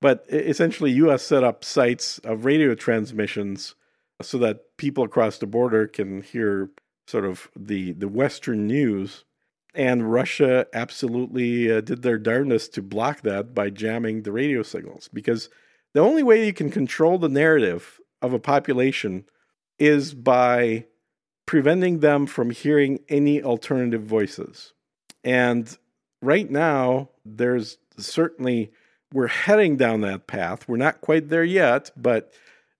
But 0.00 0.24
essentially, 0.28 0.92
U.S. 0.92 1.22
set 1.22 1.42
up 1.42 1.64
sites 1.64 2.18
of 2.18 2.44
radio 2.44 2.74
transmissions 2.74 3.74
so 4.22 4.38
that 4.38 4.76
people 4.76 5.04
across 5.04 5.38
the 5.38 5.46
border 5.46 5.86
can 5.86 6.22
hear 6.22 6.70
sort 7.06 7.24
of 7.24 7.48
the, 7.56 7.92
the 7.92 8.08
Western 8.08 8.66
news. 8.66 9.24
And 9.74 10.10
Russia 10.10 10.66
absolutely 10.72 11.70
uh, 11.70 11.80
did 11.82 12.02
their 12.02 12.18
darndest 12.18 12.74
to 12.74 12.82
block 12.82 13.22
that 13.22 13.54
by 13.54 13.68
jamming 13.70 14.22
the 14.22 14.32
radio 14.32 14.62
signals. 14.62 15.08
Because 15.12 15.50
the 15.92 16.00
only 16.00 16.22
way 16.22 16.46
you 16.46 16.52
can 16.52 16.70
control 16.70 17.18
the 17.18 17.28
narrative 17.28 18.00
of 18.22 18.32
a 18.32 18.38
population 18.38 19.24
is 19.78 20.14
by 20.14 20.86
preventing 21.44 22.00
them 22.00 22.26
from 22.26 22.50
hearing 22.50 23.00
any 23.08 23.42
alternative 23.42 24.02
voices. 24.02 24.72
And 25.26 25.76
right 26.22 26.48
now, 26.48 27.10
there's 27.24 27.78
certainly, 27.98 28.70
we're 29.12 29.26
heading 29.26 29.76
down 29.76 30.02
that 30.02 30.28
path. 30.28 30.68
We're 30.68 30.76
not 30.76 31.00
quite 31.00 31.28
there 31.28 31.44
yet, 31.44 31.90
but 31.96 32.32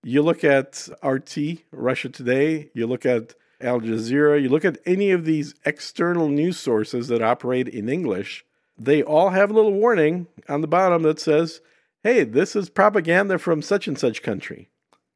you 0.04 0.22
look 0.22 0.44
at 0.44 0.88
RT, 1.02 1.64
Russia 1.72 2.08
Today, 2.08 2.70
you 2.72 2.86
look 2.86 3.04
at 3.04 3.34
Al 3.60 3.80
Jazeera, 3.80 4.40
you 4.40 4.48
look 4.48 4.64
at 4.64 4.78
any 4.86 5.10
of 5.10 5.24
these 5.24 5.56
external 5.64 6.28
news 6.28 6.56
sources 6.56 7.08
that 7.08 7.20
operate 7.20 7.66
in 7.66 7.88
English, 7.88 8.44
they 8.78 9.02
all 9.02 9.30
have 9.30 9.50
a 9.50 9.54
little 9.54 9.72
warning 9.72 10.28
on 10.48 10.60
the 10.60 10.68
bottom 10.68 11.02
that 11.02 11.18
says, 11.18 11.60
hey, 12.04 12.22
this 12.22 12.54
is 12.54 12.70
propaganda 12.70 13.38
from 13.38 13.60
such 13.60 13.88
and 13.88 13.98
such 13.98 14.22
country. 14.22 14.68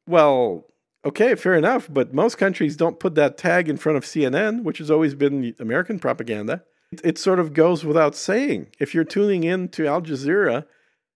Well, 0.05 0.65
okay, 1.05 1.35
fair 1.35 1.55
enough, 1.55 1.87
but 1.89 2.13
most 2.13 2.37
countries 2.37 2.75
don't 2.75 2.99
put 2.99 3.15
that 3.15 3.37
tag 3.37 3.69
in 3.69 3.77
front 3.77 3.97
of 3.97 4.03
CNN, 4.03 4.63
which 4.63 4.79
has 4.79 4.91
always 4.91 5.15
been 5.15 5.55
American 5.59 5.97
propaganda. 5.97 6.65
It 7.03 7.17
sort 7.17 7.39
of 7.39 7.53
goes 7.53 7.85
without 7.85 8.15
saying. 8.15 8.67
If 8.79 8.93
you're 8.93 9.03
tuning 9.03 9.43
in 9.43 9.69
to 9.69 9.87
Al 9.87 10.01
Jazeera, 10.01 10.65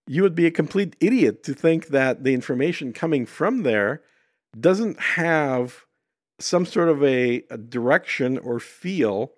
you 0.07 0.21
would 0.21 0.35
be 0.35 0.45
a 0.45 0.51
complete 0.51 0.95
idiot 0.99 1.43
to 1.43 1.53
think 1.53 1.87
that 1.87 2.23
the 2.23 2.33
information 2.33 2.93
coming 2.93 3.25
from 3.25 3.63
there 3.63 4.01
doesn't 4.57 4.99
have 4.99 5.85
some 6.39 6.65
sort 6.65 6.89
of 6.89 7.03
a, 7.03 7.43
a 7.49 7.57
direction 7.57 8.37
or 8.37 8.59
feel 8.59 9.31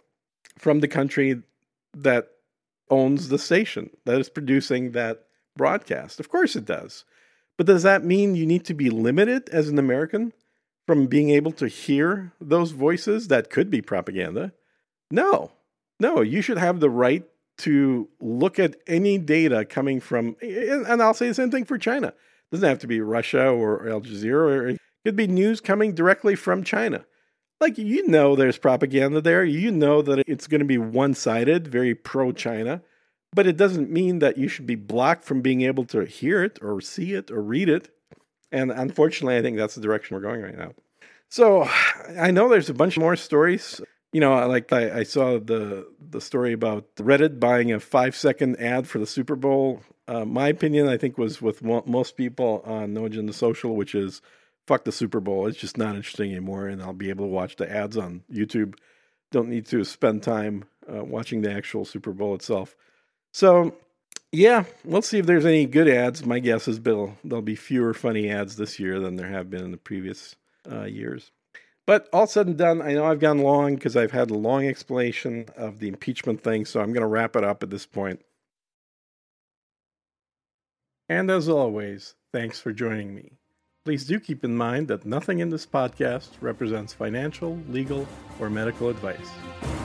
from 0.58 0.80
the 0.80 0.88
country 0.88 1.42
that 1.96 2.30
owns 2.90 3.30
the 3.30 3.40
station 3.40 3.90
that 4.06 4.20
is 4.20 4.30
producing 4.30 4.92
that 4.92 5.24
broadcast. 5.56 6.20
Of 6.20 6.30
course 6.30 6.56
it 6.56 6.66
does. 6.66 7.04
But 7.58 7.66
does 7.66 7.84
that 7.84 8.04
mean 8.04 8.36
you 8.36 8.46
need 8.46 8.66
to 8.66 8.74
be 8.74 8.90
limited 8.90 9.50
as 9.50 9.68
an 9.70 9.80
American 9.80 10.34
from 10.86 11.08
being 11.08 11.32
able 11.32 11.52
to 11.54 11.68
hear 11.68 12.32
those 12.40 12.72
voices 12.72 13.28
that 13.28 13.50
could 13.50 13.70
be 13.70 13.82
propaganda? 13.82 14.54
No. 15.10 15.52
No, 16.00 16.22
you 16.22 16.42
should 16.42 16.58
have 16.58 16.80
the 16.80 16.90
right 16.90 17.24
to 17.60 18.08
look 18.20 18.60
at 18.60 18.76
any 18.86 19.18
data 19.18 19.66
coming 19.66 20.00
from, 20.00 20.36
and 20.42 21.02
I'll 21.02 21.14
say 21.14 21.28
the 21.28 21.34
same 21.34 21.52
thing 21.52 21.66
for 21.66 21.78
China. 21.78 22.08
It 22.08 22.16
doesn't 22.52 22.70
have 22.70 22.80
to 22.80 22.88
be 22.88 23.02
Russia 23.02 23.50
or 23.50 23.90
Al 23.90 24.02
Jazeera, 24.02 24.74
it 24.74 24.80
could 25.04 25.16
be 25.16 25.28
news 25.28 25.60
coming 25.60 25.94
directly 25.94 26.36
from 26.36 26.64
China. 26.64 27.06
Like, 27.60 27.78
you 27.78 28.08
know, 28.08 28.36
there's 28.36 28.60
propaganda 28.60 29.20
there. 29.20 29.44
You 29.44 29.72
know 29.72 30.04
that 30.04 30.20
it's 30.28 30.46
going 30.46 30.60
to 30.60 30.66
be 30.66 30.78
one 30.78 31.16
sided, 31.16 31.68
very 31.68 31.96
pro 31.96 32.32
China, 32.32 32.84
but 33.34 33.48
it 33.48 33.58
doesn't 33.58 33.90
mean 33.90 34.20
that 34.20 34.38
you 34.38 34.48
should 34.48 34.68
be 34.68 34.76
blocked 34.76 35.24
from 35.24 35.42
being 35.42 35.62
able 35.62 35.86
to 35.86 36.06
hear 36.06 36.44
it 36.44 36.60
or 36.62 36.80
see 36.82 37.14
it 37.14 37.32
or 37.32 37.42
read 37.42 37.70
it. 37.70 37.90
And 38.52 38.72
unfortunately, 38.72 39.38
I 39.38 39.42
think 39.42 39.58
that's 39.58 39.74
the 39.74 39.82
direction 39.82 40.16
we're 40.16 40.22
going 40.22 40.42
right 40.42 40.58
now. 40.58 40.74
So 41.30 41.68
I 42.20 42.30
know 42.30 42.48
there's 42.48 42.70
a 42.70 42.76
bunch 42.76 42.98
more 42.98 43.16
stories 43.16 43.82
you 44.18 44.22
know, 44.22 44.48
like 44.48 44.74
I, 44.74 45.02
I, 45.02 45.04
saw 45.04 45.38
the 45.38 45.88
the 46.10 46.20
story 46.20 46.52
about 46.52 46.96
Reddit 46.96 47.40
buying 47.40 47.72
a 47.72 47.80
five 47.80 48.16
second 48.16 48.60
ad 48.60 48.88
for 48.88 48.98
the 48.98 49.06
Super 49.06 49.36
Bowl. 49.36 49.84
Uh, 50.08 50.26
my 50.26 50.48
opinion, 50.48 50.88
I 50.88 50.98
think, 50.98 51.20
was 51.20 51.40
with 51.40 51.62
mo- 51.62 51.84
most 51.86 52.18
people 52.18 52.64
on 52.66 52.96
No 52.96 53.06
Agenda 53.06 53.32
Social, 53.32 53.76
which 53.76 53.94
is 53.94 54.24
fuck 54.66 54.86
the 54.86 54.92
Super 54.92 55.20
Bowl. 55.20 55.46
It's 55.46 55.60
just 55.60 55.78
not 55.78 55.96
interesting 55.96 56.32
anymore, 56.32 56.66
and 56.66 56.82
I'll 56.82 56.94
be 56.94 57.12
able 57.12 57.26
to 57.26 57.32
watch 57.32 57.58
the 57.58 57.72
ads 57.72 57.96
on 57.96 58.24
YouTube. 58.34 58.74
Don't 59.30 59.50
need 59.50 59.68
to 59.68 59.84
spend 59.84 60.24
time 60.24 60.66
uh, 60.92 61.04
watching 61.04 61.42
the 61.42 61.54
actual 61.54 61.86
Super 61.86 62.12
Bowl 62.12 62.34
itself. 62.34 62.76
So, 63.34 63.76
yeah, 64.32 64.64
we'll 64.84 65.04
see 65.04 65.20
if 65.20 65.28
there's 65.28 65.46
any 65.46 65.68
good 65.68 65.88
ads. 65.88 66.26
My 66.26 66.40
guess 66.40 66.68
is 66.68 66.80
there'll, 66.80 67.16
there'll 67.24 67.44
be 67.44 67.56
fewer 67.56 67.94
funny 67.94 68.32
ads 68.32 68.56
this 68.56 68.80
year 68.80 69.00
than 69.00 69.16
there 69.16 69.30
have 69.30 69.52
been 69.52 69.64
in 69.64 69.70
the 69.70 69.78
previous 69.78 70.36
uh, 70.68 70.86
years. 70.86 71.30
But 71.88 72.10
all 72.12 72.28
said 72.28 72.48
and 72.48 72.58
done, 72.58 72.82
I 72.82 72.94
know 72.94 73.06
I've 73.06 73.22
gone 73.22 73.40
long 73.40 73.76
because 73.76 73.96
I've 73.96 74.12
had 74.12 74.30
a 74.30 74.36
long 74.36 74.68
explanation 74.68 75.46
of 75.56 75.80
the 75.80 75.88
impeachment 75.88 76.44
thing, 76.44 76.66
so 76.66 76.82
I'm 76.82 76.92
going 76.92 77.02
to 77.02 77.08
wrap 77.08 77.38
it 77.38 77.46
up 77.46 77.64
at 77.64 77.70
this 77.70 77.86
point. 77.86 78.22
And 81.08 81.32
as 81.32 81.48
always, 81.48 82.16
thanks 82.34 82.60
for 82.60 82.74
joining 82.74 83.16
me. 83.16 83.38
Please 83.86 84.06
do 84.06 84.20
keep 84.20 84.44
in 84.44 84.58
mind 84.58 84.90
that 84.90 85.06
nothing 85.06 85.40
in 85.40 85.50
this 85.50 85.66
podcast 85.66 86.32
represents 86.42 86.92
financial, 86.94 87.58
legal, 87.70 88.06
or 88.38 88.50
medical 88.50 88.90
advice. 88.90 89.77